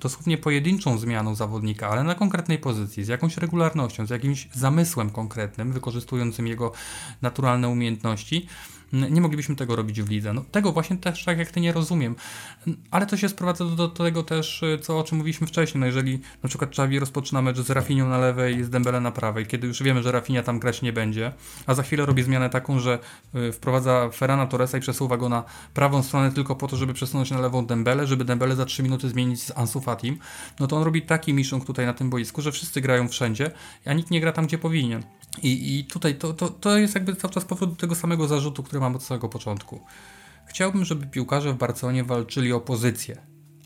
[0.00, 5.72] dosłownie pojedynczą zmianą zawodnika, ale na konkretnej pozycji, z jakąś regularnością, z jakimś zamysłem konkretnym,
[5.72, 6.72] wykorzystującym jego
[7.22, 8.46] naturalne umiejętności,
[8.92, 10.32] nie moglibyśmy tego robić w lidze.
[10.32, 12.16] No, tego właśnie też tak jak ty nie rozumiem.
[12.90, 15.80] Ale to się sprowadza do, do tego też, co o czym mówiliśmy wcześniej.
[15.80, 19.10] No jeżeli na przykład Xavi rozpoczyna mecz z Rafinią na lewej i z Dembele na
[19.10, 21.32] prawej, kiedy już wiemy, że Rafinia tam grać nie będzie,
[21.66, 22.98] a za chwilę robi zmianę taką, że
[23.34, 27.30] y, wprowadza Ferrana Torresa i przesuwa go na prawą stronę tylko po to, żeby przesunąć
[27.30, 30.18] na lewą Dembele, żeby Dembele za 3 minuty zmienić z Ansu Fatim,
[30.60, 33.50] no to on robi taki miszung tutaj na tym boisku, że wszyscy grają wszędzie,
[33.86, 35.02] a nikt nie gra tam, gdzie powinien.
[35.42, 38.62] I, i tutaj to, to, to jest jakby cały czas powód do tego samego zarzutu,
[38.62, 39.80] który mam od samego początku.
[40.46, 43.16] Chciałbym, żeby piłkarze w Barcelonie walczyli o pozycję,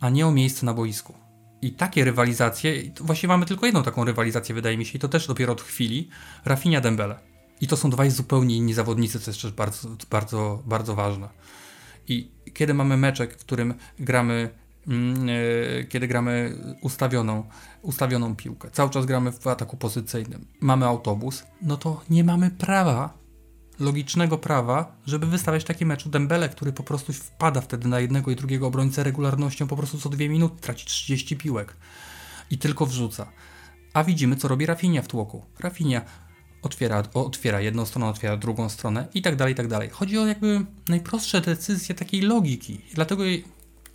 [0.01, 1.15] a nie o miejsce na boisku.
[1.63, 5.27] I takie rywalizacje, właściwie mamy tylko jedną taką rywalizację, wydaje mi się, i to też
[5.27, 6.09] dopiero od chwili,
[6.45, 7.19] Rafinha Dembele.
[7.61, 11.29] I to są dwaj zupełnie inni zawodnicy, co jest też bardzo, bardzo, bardzo ważne.
[12.09, 14.51] I kiedy mamy meczek, w którym gramy
[14.89, 17.45] Mm, e, kiedy gramy ustawioną,
[17.83, 18.71] ustawioną piłkę.
[18.71, 20.47] Cały czas gramy w ataku pozycyjnym.
[20.61, 23.15] Mamy autobus, no to nie mamy prawa,
[23.81, 28.37] logicznego prawa, żeby wystawiać taki mecz Dembele, który po prostu wpada wtedy na jednego i
[28.37, 31.77] drugiego obrońcę regularnością po prostu co dwie minuty, traci 30 piłek
[32.51, 33.33] i tylko wrzuca.
[33.93, 35.45] A widzimy, co robi Rafinha w tłoku.
[35.61, 36.01] Rafinha
[36.63, 39.91] otwiera, otwiera jedną stronę, otwiera drugą stronę i tak dalej, i tak dalej.
[39.91, 42.81] Chodzi o jakby najprostsze decyzje takiej logiki.
[42.95, 43.23] Dlatego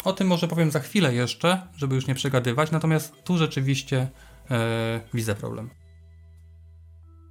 [0.04, 4.08] o tym może powiem za chwilę jeszcze, żeby już nie przegadywać, natomiast tu rzeczywiście
[4.52, 5.81] e, widzę problem.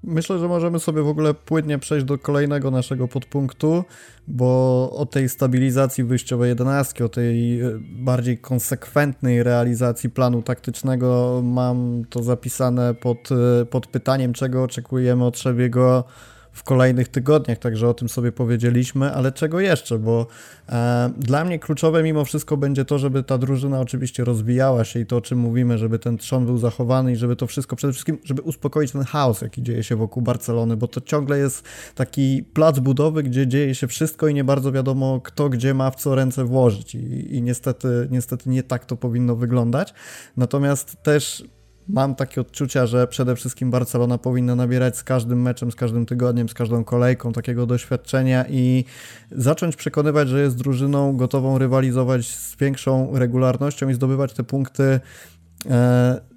[0.04, 3.84] Myślę, że możemy sobie w ogóle płynnie przejść do kolejnego naszego podpunktu,
[4.28, 12.04] bo o tej stabilizacji wyjściowej jedenastki, o tej e, bardziej konsekwentnej realizacji planu taktycznego mam
[12.10, 13.28] to zapisane pod,
[13.62, 16.04] e, pod pytaniem, czego oczekujemy od Szewiego
[16.52, 20.26] w kolejnych tygodniach, także o tym sobie powiedzieliśmy, ale czego jeszcze, bo
[20.68, 25.06] e, dla mnie kluczowe mimo wszystko będzie to, żeby ta drużyna oczywiście rozwijała się i
[25.06, 28.18] to, o czym mówimy, żeby ten trzon był zachowany i żeby to wszystko, przede wszystkim,
[28.24, 32.78] żeby uspokoić ten chaos, jaki dzieje się wokół Barcelony, bo to ciągle jest taki plac
[32.78, 36.44] budowy, gdzie dzieje się wszystko i nie bardzo wiadomo, kto gdzie ma w co ręce
[36.44, 39.94] włożyć i, i niestety, niestety nie tak to powinno wyglądać.
[40.36, 41.44] Natomiast też
[41.88, 46.48] mam takie odczucia, że przede wszystkim Barcelona powinna nabierać z każdym meczem, z każdym tygodniem,
[46.48, 48.84] z każdą kolejką takiego doświadczenia i
[49.32, 55.00] zacząć przekonywać, że jest drużyną gotową rywalizować z większą regularnością i zdobywać te punkty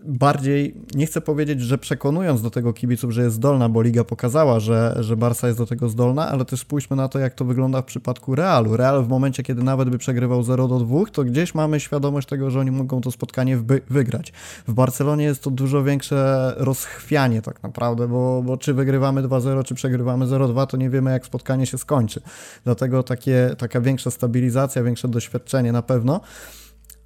[0.05, 4.59] bardziej, nie chcę powiedzieć, że przekonując do tego kibiców, że jest zdolna, bo liga pokazała,
[4.59, 7.82] że, że Barca jest do tego zdolna, ale też spójrzmy na to, jak to wygląda
[7.82, 8.78] w przypadku Realu.
[8.78, 12.49] Real w momencie, kiedy nawet by przegrywał 0 do 2, to gdzieś mamy świadomość tego,
[12.49, 13.57] że oni mogą to spotkanie
[13.89, 14.34] wygrać.
[14.67, 19.76] W Barcelonie jest to dużo większe rozchwianie tak naprawdę, bo, bo czy wygrywamy 2-0, czy
[19.76, 22.21] przegrywamy 0-2, to nie wiemy, jak spotkanie się skończy.
[22.63, 26.21] Dlatego takie, taka większa stabilizacja, większe doświadczenie na pewno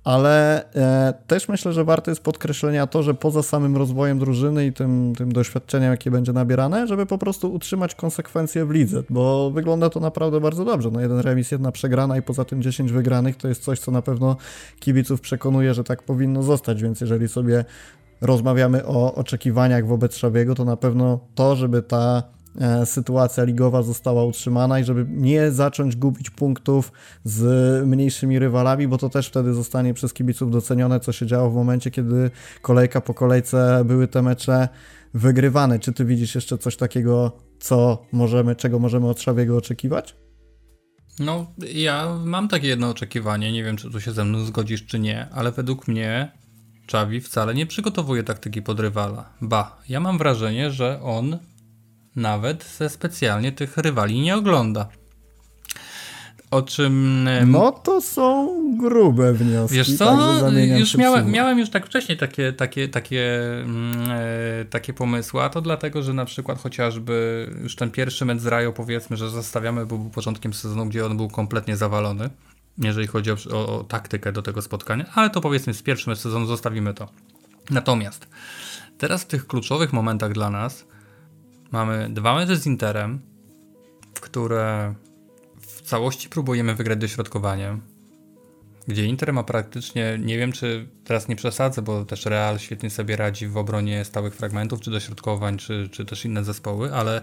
[0.08, 4.74] ale e, też myślę, że warto jest podkreślenia to, że poza samym rozwojem drużyny i
[4.74, 9.90] tym, tym doświadczeniem, jakie będzie nabierane, żeby po prostu utrzymać konsekwencje w lidze, bo wygląda
[9.90, 10.92] to naprawdę bardzo dobrze.
[10.92, 14.02] No jeden remis, jedna przegrana i poza tym 10 wygranych to jest coś, co na
[14.02, 14.38] pewno
[14.80, 17.66] kibiców przekonuje, że tak powinno zostać, więc jeżeli sobie
[18.22, 22.24] rozmawiamy o oczekiwaniach wobec Szawiego, to na pewno to, żeby ta
[22.86, 26.92] sytuacja ligowa została utrzymana i żeby nie zacząć gubić punktów
[27.24, 31.56] z mniejszymi rywalami, bo to też wtedy zostanie przez kibiców docenione, co się działo w
[31.56, 32.32] momencie, kiedy
[32.62, 34.70] kolejka po kolejce były te mecze
[35.14, 35.80] wygrywane.
[35.80, 40.16] Czy ty widzisz jeszcze coś takiego, co możemy, czego możemy od Szawiego oczekiwać?
[41.20, 45.00] No, ja mam takie jedno oczekiwanie, nie wiem, czy tu się ze mną zgodzisz, czy
[45.00, 46.32] nie, ale według mnie
[46.88, 49.34] Czawi wcale nie przygotowuje taktyki pod rywala.
[49.42, 51.38] Ba, ja mam wrażenie, że on
[52.18, 54.88] nawet ze specjalnie tych rywali nie ogląda.
[56.52, 57.28] O czym.
[57.46, 59.78] No to są grube wnioski.
[59.78, 60.18] Wiesz co?
[60.78, 65.62] Już miałem, miałem już tak wcześniej takie, takie, takie, mm, e, takie pomysły, a to
[65.62, 69.98] dlatego, że na przykład chociażby już ten pierwszy mecz z Rajo powiedzmy, że zostawiamy, bo
[69.98, 72.30] był początkiem sezonu, gdzie on był kompletnie zawalony,
[72.78, 76.46] jeżeli chodzi o, o, o taktykę do tego spotkania, ale to powiedzmy z pierwszym sezonu
[76.46, 77.10] zostawimy to.
[77.70, 78.28] Natomiast
[78.98, 80.86] teraz w tych kluczowych momentach dla nas
[81.72, 83.20] Mamy dwa mecze z Interem,
[84.22, 84.94] które
[85.60, 87.82] w całości próbujemy wygrać dośrodkowaniem,
[88.88, 93.16] gdzie Inter ma praktycznie, nie wiem czy teraz nie przesadzę, bo też Real świetnie sobie
[93.16, 97.22] radzi w obronie stałych fragmentów, czy dośrodkowań, czy, czy też inne zespoły, ale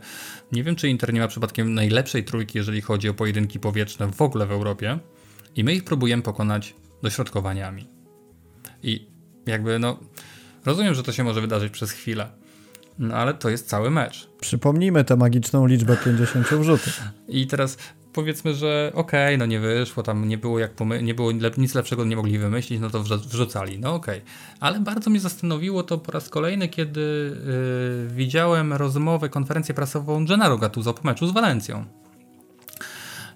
[0.53, 4.23] nie wiem czy Inter nie ma przypadkiem najlepszej trójki, jeżeli chodzi o pojedynki powietrzne w
[4.23, 4.99] ogóle w Europie
[5.57, 7.89] i my ich próbujemy pokonać dośrodkowaniami.
[8.83, 9.07] I
[9.47, 9.99] jakby no,
[10.65, 12.44] rozumiem, że to się może wydarzyć przez chwilę,
[12.99, 14.29] no ale to jest cały mecz.
[14.41, 17.01] Przypomnijmy tę magiczną liczbę 50 wrzutów.
[17.29, 17.79] I teraz
[18.13, 20.71] powiedzmy, że okej, okay, no nie wyszło, tam nie było jak
[21.03, 24.19] nie było nic lepszego nie mogli wymyślić, no to wrzucali, no okej.
[24.19, 24.31] Okay.
[24.61, 27.01] Ale bardzo mnie zastanowiło to po raz kolejny, kiedy
[28.11, 31.85] yy, widziałem rozmowę, konferencję prasową Gennaro Gattuso po meczu z Walencją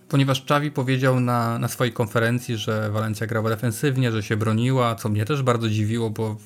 [0.08, 5.08] ponieważ Czawi powiedział na, na swojej konferencji, że Walencja grała defensywnie, że się broniła, co
[5.08, 6.36] mnie też bardzo dziwiło, bo,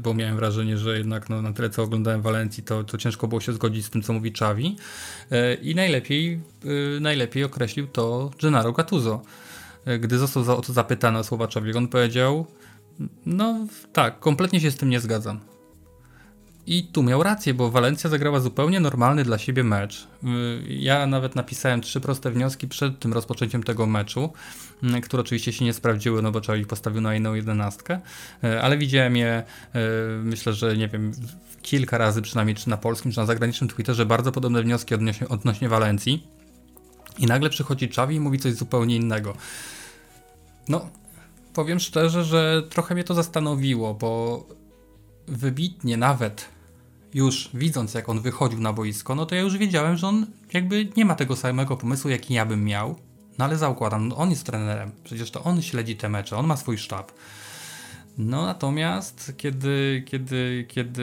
[0.00, 3.40] bo miałem wrażenie, że jednak no, na tyle co oglądałem Walencji, to, to ciężko było
[3.40, 4.76] się zgodzić z tym, co mówi Czawi.
[5.30, 6.40] E, I najlepiej,
[6.96, 9.22] e, najlepiej określił to Gennaro Gattuso.
[10.00, 12.46] Gdy został o to zapytany o słowa Czawiego, on powiedział,
[13.26, 15.40] no tak, kompletnie się z tym nie zgadzam.
[16.66, 20.06] I tu miał rację, bo Walencja zagrała zupełnie normalny dla siebie mecz.
[20.24, 20.26] Y,
[20.68, 24.32] ja nawet napisałem trzy proste wnioski przed tym rozpoczęciem tego meczu,
[24.96, 28.00] y, które oczywiście się nie sprawdziły, no bo ich postawił na inną jedenastkę,
[28.44, 29.42] y, ale widziałem je,
[30.22, 31.12] myślę, że nie wiem,
[31.62, 35.68] kilka razy przynajmniej, czy na polskim, czy na zagranicznym Twitterze, bardzo podobne wnioski odnośnie, odnośnie
[35.68, 36.26] Walencji.
[37.18, 39.36] I nagle przychodzi Czawi i mówi coś zupełnie innego.
[40.68, 40.88] No,
[41.54, 44.44] powiem szczerze, że trochę mnie to zastanowiło, bo
[45.28, 46.55] wybitnie nawet
[47.16, 50.88] już widząc, jak on wychodził na boisko, no to ja już wiedziałem, że on jakby
[50.96, 52.96] nie ma tego samego pomysłu, jaki ja bym miał.
[53.38, 56.56] No ale zaukładam, no on jest trenerem, przecież to on śledzi te mecze, on ma
[56.56, 57.12] swój sztab.
[58.18, 61.02] No natomiast kiedy, kiedy, kiedy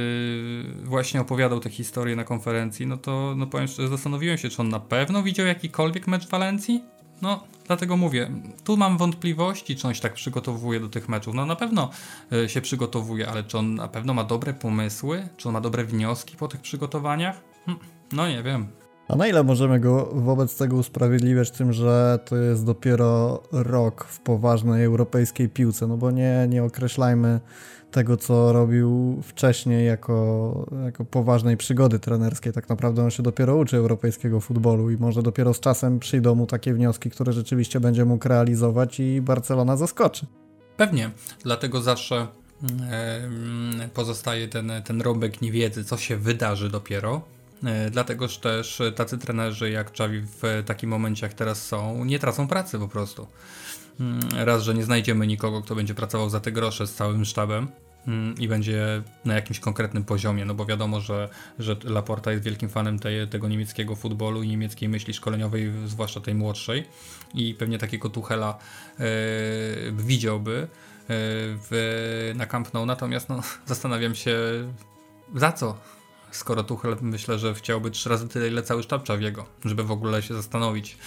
[0.84, 4.70] właśnie opowiadał tę historię na konferencji, no to no powiem szczerze, zastanowiłem się, czy on
[4.70, 6.84] na pewno widział jakikolwiek mecz Walencji?
[7.22, 8.32] No, dlatego mówię,
[8.64, 11.34] tu mam wątpliwości, czy on się tak przygotowuje do tych meczów.
[11.34, 11.89] No na pewno
[12.32, 15.28] e, się przygotowuje, ale czy on na pewno ma dobre pomysły?
[15.38, 17.41] Czy on ma dobre wnioski po tych przygotowaniach?
[17.66, 17.78] Hm,
[18.11, 18.68] no nie wiem.
[19.07, 24.20] A na ile możemy go wobec tego usprawiedliwiać tym, że to jest dopiero rok w
[24.20, 25.88] poważnej europejskiej piłce?
[25.88, 27.39] No bo nie, nie określajmy
[27.94, 32.54] tego, co robił wcześniej jako, jako poważnej przygody trenerskiej.
[32.54, 36.48] Tak naprawdę on się dopiero uczy europejskiego futbolu i może dopiero z czasem przyjdą mu
[36.48, 40.26] takie wnioski, które rzeczywiście będzie mógł realizować i Barcelona zaskoczy.
[40.78, 41.12] Pewnie,
[41.44, 42.28] dlatego zawsze
[43.94, 47.22] pozostaje ten, ten rąbek niewiedzy, co się wydarzy dopiero.
[47.64, 52.48] E, dlatego też tacy trenerzy jak Czawi w takim momencie, jak teraz są, nie tracą
[52.48, 53.28] pracy po prostu.
[54.00, 57.68] Mm, raz, że nie znajdziemy nikogo, kto będzie pracował za te grosze z całym sztabem
[58.08, 61.30] mm, i będzie na jakimś konkretnym poziomie, no bo wiadomo, że,
[61.60, 66.36] że Laporta jest wielkim fanem tej, tego niemieckiego futbolu i niemieckiej myśli szkoleniowej, zwłaszcza tej
[66.36, 66.86] młodszej
[67.34, 68.58] i pewnie takiego Tuchela
[69.00, 69.06] yy,
[69.91, 70.68] widziałby
[71.10, 74.38] w, na Camp Nou, natomiast no, zastanawiam się
[75.36, 75.78] za co,
[76.32, 80.22] skoro Tuchel myślę, że chciałby trzy razy tyle, ile cały sztab Czawiego, żeby w ogóle
[80.22, 80.98] się zastanowić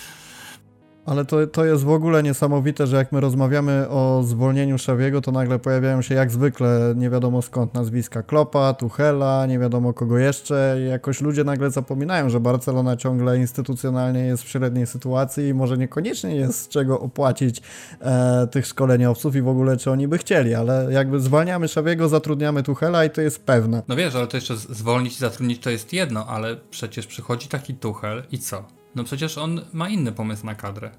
[1.06, 5.32] ale to, to jest w ogóle niesamowite, że jak my rozmawiamy o zwolnieniu Szawiego, to
[5.32, 10.76] nagle pojawiają się jak zwykle nie wiadomo skąd nazwiska Klopa, Tuchela, nie wiadomo kogo jeszcze.
[10.80, 15.78] I jakoś ludzie nagle zapominają, że Barcelona ciągle instytucjonalnie jest w średniej sytuacji i może
[15.78, 17.62] niekoniecznie jest z czego opłacić
[18.00, 22.62] e, tych szkoleniowców i w ogóle czy oni by chcieli, ale jakby zwalniamy Szawiego, zatrudniamy
[22.62, 23.82] Tuchela i to jest pewne.
[23.88, 27.74] No wiesz, ale to jeszcze zwolnić i zatrudnić to jest jedno, ale przecież przychodzi taki
[27.74, 28.76] Tuchel i co?
[28.96, 30.90] No przecież on ma inny pomysł na kadrę.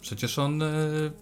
[0.00, 1.12] Przecież on y,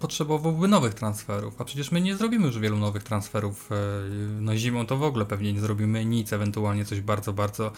[0.00, 3.70] potrzebowałby nowych transferów, a przecież my nie zrobimy już wielu nowych transferów.
[3.72, 3.74] Y,
[4.40, 7.72] no zimą to w ogóle pewnie nie zrobimy nic, ewentualnie coś bardzo, bardzo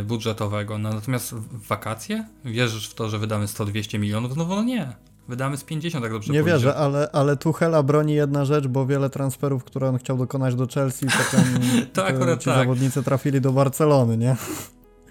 [0.00, 0.78] y, budżetowego.
[0.78, 2.26] No, natomiast w wakacje?
[2.44, 4.36] Wierzysz w to, że wydamy 100-200 milionów?
[4.36, 4.92] No, no nie.
[5.28, 6.54] Wydamy z 50, tak dobrze Nie pójdzie.
[6.54, 10.66] wierzę, ale, ale Tuchela broni jedna rzecz, bo wiele transferów, które on chciał dokonać do
[10.66, 11.44] Chelsea, potem
[11.92, 12.58] to akurat ci tak.
[12.58, 14.36] zawodnicy trafili do Barcelony, nie?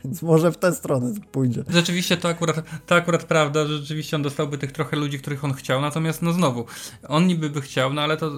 [0.05, 1.63] Więc może w tę stronę pójdzie.
[1.69, 5.53] Rzeczywiście to akurat, to akurat prawda, że rzeczywiście on dostałby tych trochę ludzi, których on
[5.53, 6.65] chciał, natomiast no znowu,
[7.07, 8.31] on niby by chciał, no ale to y,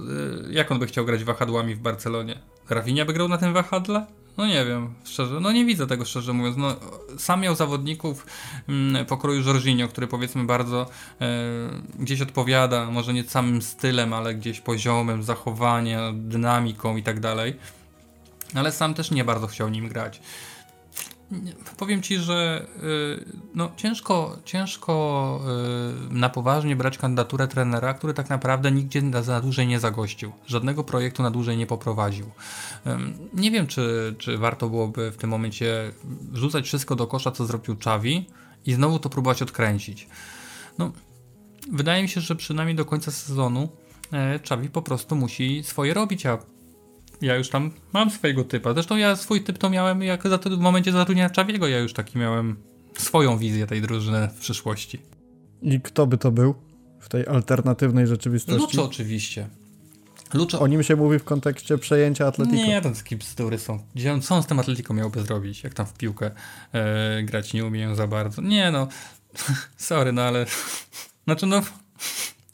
[0.49, 2.39] jak on by chciał grać wahadłami w Barcelonie?
[2.69, 4.05] Rafinha by grał na tym wahadle?
[4.37, 6.57] No nie wiem, szczerze, no nie widzę tego szczerze mówiąc.
[6.57, 6.75] No,
[7.17, 8.25] sam miał zawodników
[8.69, 10.89] mm, pokroju Jorginho, który powiedzmy bardzo
[11.21, 11.27] e,
[11.99, 17.55] gdzieś odpowiada, może nie samym stylem, ale gdzieś poziomem zachowania, dynamiką i tak dalej.
[18.55, 20.21] Ale sam też nie bardzo chciał nim grać
[21.77, 25.41] powiem ci, że y, no, ciężko, ciężko
[26.11, 30.31] y, na poważnie brać kandydaturę trenera, który tak naprawdę nigdzie na dłużej nie zagościł.
[30.45, 32.31] Żadnego projektu na dłużej nie poprowadził.
[33.33, 35.91] Nie wiem, czy, czy warto byłoby w tym momencie
[36.33, 38.27] rzucać wszystko do kosza, co zrobił Czawi
[38.65, 40.07] i znowu to próbować odkręcić.
[40.77, 40.91] No,
[41.71, 43.69] wydaje mi się, że przynajmniej do końca sezonu
[44.43, 46.37] Czawi e, po prostu musi swoje robić, a
[47.21, 48.73] ja już tam mam swojego typa.
[48.73, 52.55] Zresztą ja swój typ to miałem jak w momencie zatrudnienia Czawiego, ja już taki miałem
[52.97, 54.99] swoją wizję tej drużyny w przyszłości.
[55.61, 56.55] I kto by to był
[56.99, 58.61] w tej alternatywnej rzeczywistości?
[58.61, 59.49] Luczo oczywiście.
[60.33, 60.59] Luczo...
[60.59, 62.57] O nim się mówi w kontekście przejęcia Atletico.
[62.57, 63.79] Nie, to takie bzdury są.
[64.21, 65.63] Co on z tym Atletico miałby zrobić?
[65.63, 66.31] Jak tam w piłkę
[66.73, 68.41] e, grać nie umieją za bardzo.
[68.41, 68.87] Nie no,
[69.77, 70.45] sorry, no ale...
[71.25, 71.61] Znaczy no...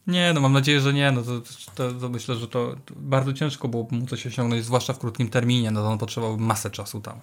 [0.07, 1.11] Nie, no mam nadzieję, że nie.
[1.11, 1.41] No to,
[1.75, 5.71] to, to myślę, że to, bardzo ciężko byłoby mu coś osiągnąć, zwłaszcza w krótkim terminie.
[5.71, 7.19] No to on potrzebował masę czasu tam.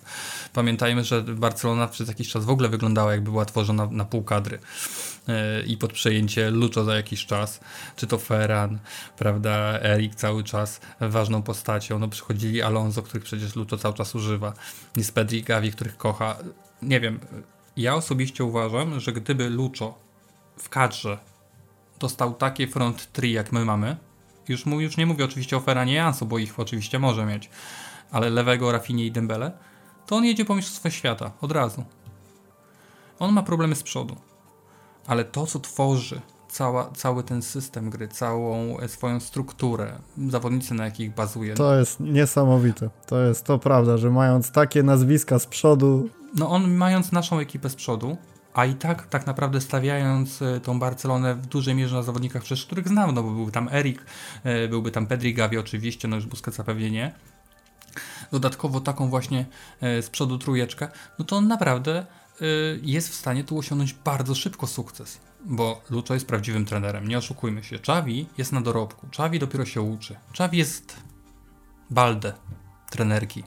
[0.53, 4.59] Pamiętajmy, że Barcelona przez jakiś czas w ogóle wyglądała, jakby była tworzona na pół kadry.
[5.29, 5.35] Yy,
[5.67, 7.61] I pod przejęcie Lucho za jakiś czas,
[7.97, 8.79] czy to Ferran,
[9.17, 11.99] prawda, Erik cały czas ważną postacią.
[11.99, 14.53] No przychodzili Alonso, których przecież Lucho cały czas używa.
[14.97, 16.37] Jest Pedri Gavi, których kocha.
[16.83, 17.21] Nie wiem,
[17.77, 19.99] ja osobiście uważam, że gdyby Lucho
[20.59, 21.19] w kadrze
[21.99, 23.97] dostał takie front tree, jak my mamy,
[24.49, 27.51] już, mu, już nie mówię oczywiście o Ferranie Jansu, bo ich oczywiście może mieć,
[28.11, 29.53] ale lewego, Rafinie i Dembele,
[30.07, 31.85] to on jedzie po Mistrzostwach Świata od razu.
[33.19, 34.17] On ma problemy z przodu,
[35.07, 41.15] ale to, co tworzy cała, cały ten system gry, całą swoją strukturę, zawodnicy na jakich
[41.15, 41.55] bazuje.
[41.55, 42.91] To jest niesamowite.
[43.07, 46.09] To jest to prawda, że mając takie nazwiska z przodu.
[46.37, 48.17] No on mając naszą ekipę z przodu,
[48.59, 52.67] a i tak tak naprawdę stawiając e, tą Barcelonę w dużej mierze na zawodnikach, przecież
[52.67, 54.05] których znam, no bo był tam Erik,
[54.45, 57.15] e, byłby tam Pedri Gavi oczywiście, no już Busquetsa pewnie nie.
[58.33, 59.47] Dodatkowo taką właśnie
[59.81, 60.89] e, z przodu trójeczkę,
[61.19, 62.07] no to on naprawdę
[62.83, 65.21] jest w stanie tu osiągnąć bardzo szybko sukces.
[65.45, 67.79] Bo Lucho jest prawdziwym trenerem, nie oszukujmy się.
[67.79, 70.17] Czawi jest na dorobku, Czawi dopiero się uczy.
[70.33, 70.97] Czawi jest
[71.91, 72.33] balde
[72.91, 73.45] trenerki.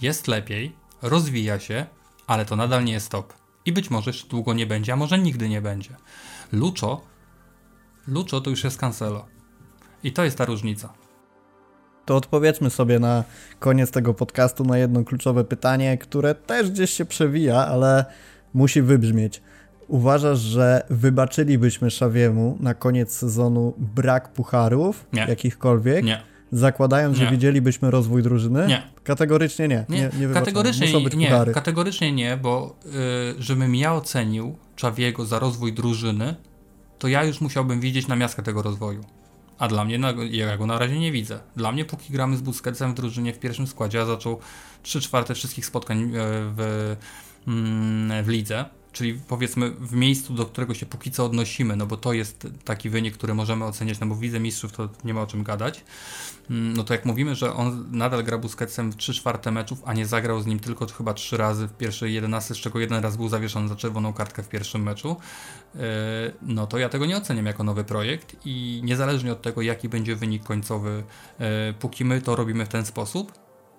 [0.00, 1.86] Jest lepiej, rozwija się,
[2.26, 3.43] ale to nadal nie jest top.
[3.66, 5.90] I być może jeszcze długo nie będzie, a może nigdy nie będzie.
[6.52, 7.00] Lucho,
[8.08, 9.26] Lucho to już jest Cancelo.
[10.02, 10.92] I to jest ta różnica.
[12.04, 13.24] To odpowiedzmy sobie na
[13.58, 18.04] koniec tego podcastu na jedno kluczowe pytanie, które też gdzieś się przewija, ale
[18.54, 19.42] musi wybrzmieć.
[19.88, 25.26] Uważasz, że wybaczylibyśmy Szawiemu na koniec sezonu brak pucharów, Nie.
[25.28, 26.22] jakichkolwiek, Nie.
[26.54, 27.30] Zakładając, że Nie.
[27.30, 28.66] widzielibyśmy rozwój drużyny?
[28.66, 28.82] Nie.
[29.04, 29.84] Kategorycznie nie.
[29.88, 32.76] Nie, Nie, nie kategorycznie Muszą być nie, kategorycznie nie, bo
[33.38, 36.34] y, żebym ja ocenił Czawiego za rozwój drużyny,
[36.98, 39.04] to ja już musiałbym widzieć na miastkę tego rozwoju.
[39.58, 40.00] A dla mnie,
[40.30, 41.40] ja go na razie nie widzę.
[41.56, 44.38] Dla mnie, póki gramy z Busquetsem w drużynie w pierwszym składzie, a zaczął
[44.82, 46.08] 3 czwarte wszystkich spotkań e,
[46.56, 46.96] w,
[47.48, 48.64] mm, w lidze,
[48.94, 52.90] czyli powiedzmy w miejscu, do którego się póki co odnosimy, no bo to jest taki
[52.90, 55.84] wynik, który możemy oceniać, no bo w Lidze Mistrzów to nie ma o czym gadać.
[56.50, 59.94] Mm, No to jak mówimy, że on nadal gra Busquetsem w 3 czwarte meczów, a
[59.94, 63.16] nie zagrał z nim tylko chyba 3 razy w pierwszej 11, z czego jeden raz
[63.16, 65.16] był zawieszony za czerwoną kartkę w pierwszym meczu,
[65.74, 65.80] yy,
[66.42, 70.16] no to ja tego nie oceniam jako nowy projekt i niezależnie od tego, jaki będzie
[70.16, 71.02] wynik końcowy,
[71.38, 71.46] yy,
[71.80, 73.32] póki my to robimy w ten sposób,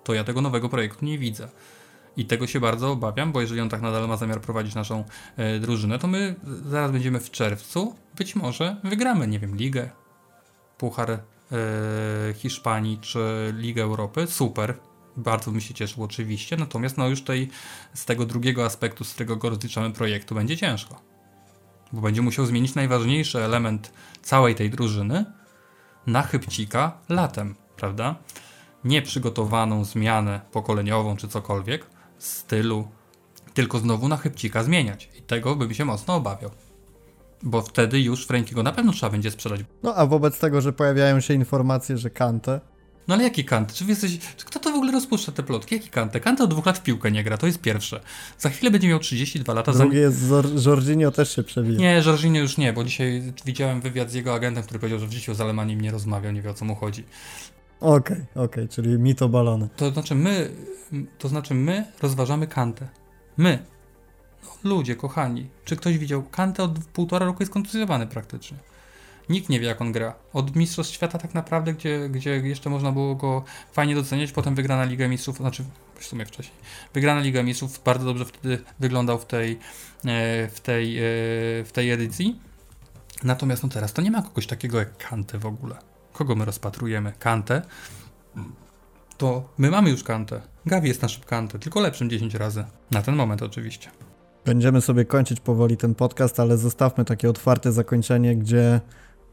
[0.04, 1.48] to ja tego nowego projektu nie widzę.
[2.16, 5.04] I tego się bardzo obawiam, bo jeżeli on tak nadal ma zamiar prowadzić naszą
[5.36, 6.34] e, drużynę, to my
[6.70, 9.90] zaraz będziemy w czerwcu, być może wygramy, nie wiem, ligę,
[10.78, 11.18] Puchar e,
[12.34, 14.74] Hiszpanii czy Ligę Europy, super.
[15.16, 17.48] Bardzo bym się cieszył oczywiście, natomiast no już tej,
[17.94, 21.00] z tego drugiego aspektu, z którego go rozliczamy projektu, będzie ciężko.
[21.92, 25.24] Bo będzie musiał zmienić najważniejszy element całej tej drużyny
[26.06, 28.14] na chybcika latem, prawda?
[28.84, 31.86] Nieprzygotowaną zmianę pokoleniową czy cokolwiek
[32.26, 32.88] stylu,
[33.54, 35.10] tylko znowu na chybcika zmieniać.
[35.18, 36.50] I tego bym się mocno obawiał.
[37.42, 39.60] Bo wtedy już Frankiego na pewno trzeba będzie sprzedać.
[39.82, 42.60] No a wobec tego, że pojawiają się informacje, że Kante
[43.08, 43.72] No ale jaki Kant?
[43.72, 45.74] Czy jesteś, czy kto to w ogóle rozpuszcza te plotki?
[45.74, 46.20] Jaki Kante?
[46.20, 48.00] Kante od dwóch lat w piłkę nie gra, to jest pierwsze.
[48.38, 49.72] Za chwilę będzie miał 32 lata.
[49.72, 49.78] Za...
[49.78, 50.24] Drugi jest
[50.66, 51.78] Jorginho też się przewija.
[51.78, 55.12] Nie, Jorginho już nie, bo dzisiaj widziałem wywiad z jego agentem, który powiedział, że w
[55.12, 57.04] życiu z Alemaniem nie rozmawiał, nie wie o co mu chodzi.
[57.80, 59.68] Okej, okej, czyli mito balony.
[59.76, 60.50] To znaczy my,
[61.18, 62.88] to znaczy my rozważamy Kantę.
[63.36, 63.58] My.
[64.44, 65.48] No, ludzie, kochani.
[65.64, 66.22] Czy ktoś widział?
[66.22, 68.58] Kantę od półtora roku jest kontuzjowany praktycznie.
[69.28, 70.14] Nikt nie wie, jak on gra.
[70.32, 74.84] Od Mistrzostw Świata tak naprawdę, gdzie, gdzie jeszcze można było go fajnie doceniać, potem wygrana
[74.84, 75.64] Liga Mistrzów, znaczy
[75.98, 76.56] w sumie wcześniej.
[76.94, 79.52] Wygrana Liga Mistrzów, bardzo dobrze wtedy wyglądał w tej,
[80.04, 81.02] e, w tej, e,
[81.64, 82.40] w tej edycji.
[83.22, 85.76] Natomiast no teraz to nie ma kogoś takiego jak Kantę w ogóle.
[86.16, 87.12] Kogo my rozpatrujemy?
[87.18, 87.62] Kantę?
[89.18, 90.40] To my mamy już Kantę.
[90.66, 92.64] Gavi jest naszym Kantę, tylko lepszym 10 razy.
[92.90, 93.90] Na ten moment oczywiście.
[94.44, 98.80] Będziemy sobie kończyć powoli ten podcast, ale zostawmy takie otwarte zakończenie, gdzie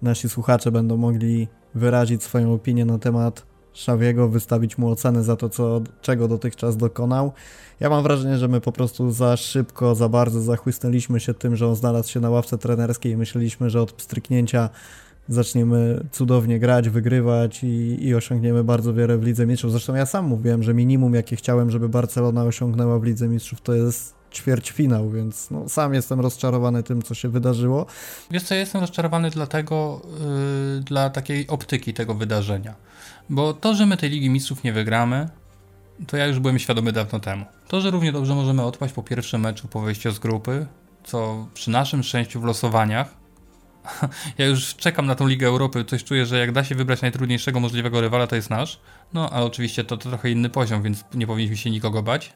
[0.01, 5.49] nasi słuchacze będą mogli wyrazić swoją opinię na temat Szawiego, wystawić mu ocenę za to,
[5.49, 7.31] co, czego dotychczas dokonał.
[7.79, 11.67] Ja mam wrażenie, że my po prostu za szybko, za bardzo zachłysnęliśmy się tym, że
[11.67, 14.69] on znalazł się na ławce trenerskiej i myśleliśmy, że od pstryknięcia
[15.27, 19.71] zaczniemy cudownie grać, wygrywać i, i osiągniemy bardzo wiele w Lidze Mistrzów.
[19.71, 23.73] Zresztą ja sam mówiłem, że minimum jakie chciałem, żeby Barcelona osiągnęła w Lidze Mistrzów to
[23.73, 27.85] jest ćwierćfinał, więc no, sam jestem rozczarowany tym, co się wydarzyło.
[28.31, 30.01] Wiesz co, ja jestem rozczarowany dlatego,
[30.75, 32.75] yy, dla takiej optyki tego wydarzenia.
[33.29, 35.29] Bo to, że my tej Ligi Mistrzów nie wygramy,
[36.07, 37.45] to ja już byłem świadomy dawno temu.
[37.67, 40.65] To, że równie dobrze możemy odpaść po pierwszym meczu po wejściu z grupy,
[41.03, 43.22] co przy naszym szczęściu w losowaniach,
[44.37, 47.59] ja już czekam na tą Ligę Europy, coś czuję, że jak da się wybrać najtrudniejszego
[47.59, 48.79] możliwego rywala, to jest nasz.
[49.13, 52.33] No, ale oczywiście to, to trochę inny poziom, więc nie powinniśmy się nikogo bać.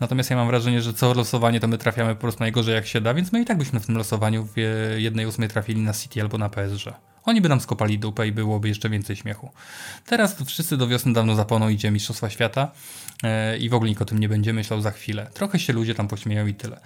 [0.00, 3.00] Natomiast ja mam wrażenie, że co losowanie to my trafiamy po prostu najgorzej jak się
[3.00, 4.56] da, więc my i tak byśmy w tym losowaniu w
[4.96, 6.84] jednej ósmej trafili na City albo na PSG.
[7.26, 9.50] Oni by nam skopali dupę i byłoby jeszcze więcej śmiechu.
[10.06, 12.72] Teraz wszyscy do wiosny dawno zapomną idzie Mistrzostwa Świata
[13.22, 15.30] e, i w ogóle nikt o tym nie będzie myślał za chwilę.
[15.34, 16.80] Trochę się ludzie tam pośmieją i tyle.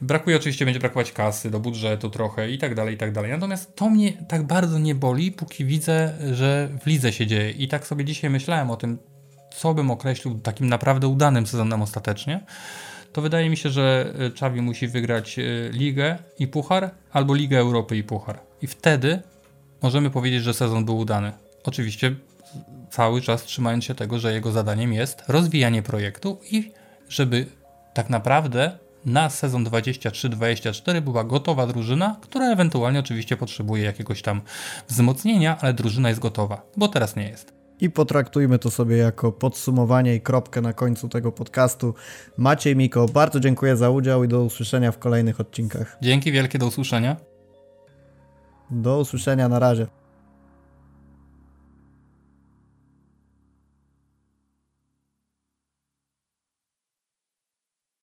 [0.00, 3.30] Brakuje oczywiście, będzie brakować kasy do budżetu trochę i tak dalej, i tak dalej.
[3.30, 7.50] Natomiast to mnie tak bardzo nie boli, póki widzę, że w lidze się dzieje.
[7.50, 8.98] I tak sobie dzisiaj myślałem o tym,
[9.56, 12.40] co bym określił takim naprawdę udanym sezonem ostatecznie,
[13.12, 17.58] to wydaje mi się, że y, Xavi musi wygrać y, ligę i puchar, albo Ligę
[17.58, 18.40] Europy i puchar.
[18.62, 19.22] I wtedy
[19.82, 21.32] możemy powiedzieć, że sezon był udany.
[21.64, 22.14] Oczywiście
[22.90, 26.72] cały czas trzymając się tego, że jego zadaniem jest rozwijanie projektu i
[27.08, 27.46] żeby
[27.94, 34.40] tak naprawdę na sezon 23-24 była gotowa drużyna, która ewentualnie oczywiście potrzebuje jakiegoś tam
[34.88, 37.52] wzmocnienia, ale drużyna jest gotowa, bo teraz nie jest.
[37.80, 41.94] I potraktujmy to sobie jako podsumowanie i kropkę na końcu tego podcastu.
[42.36, 45.96] Maciej Miko, bardzo dziękuję za udział i do usłyszenia w kolejnych odcinkach.
[46.02, 47.31] Dzięki wielkie, do usłyszenia.
[48.72, 49.86] Do usłyszenia, na razie.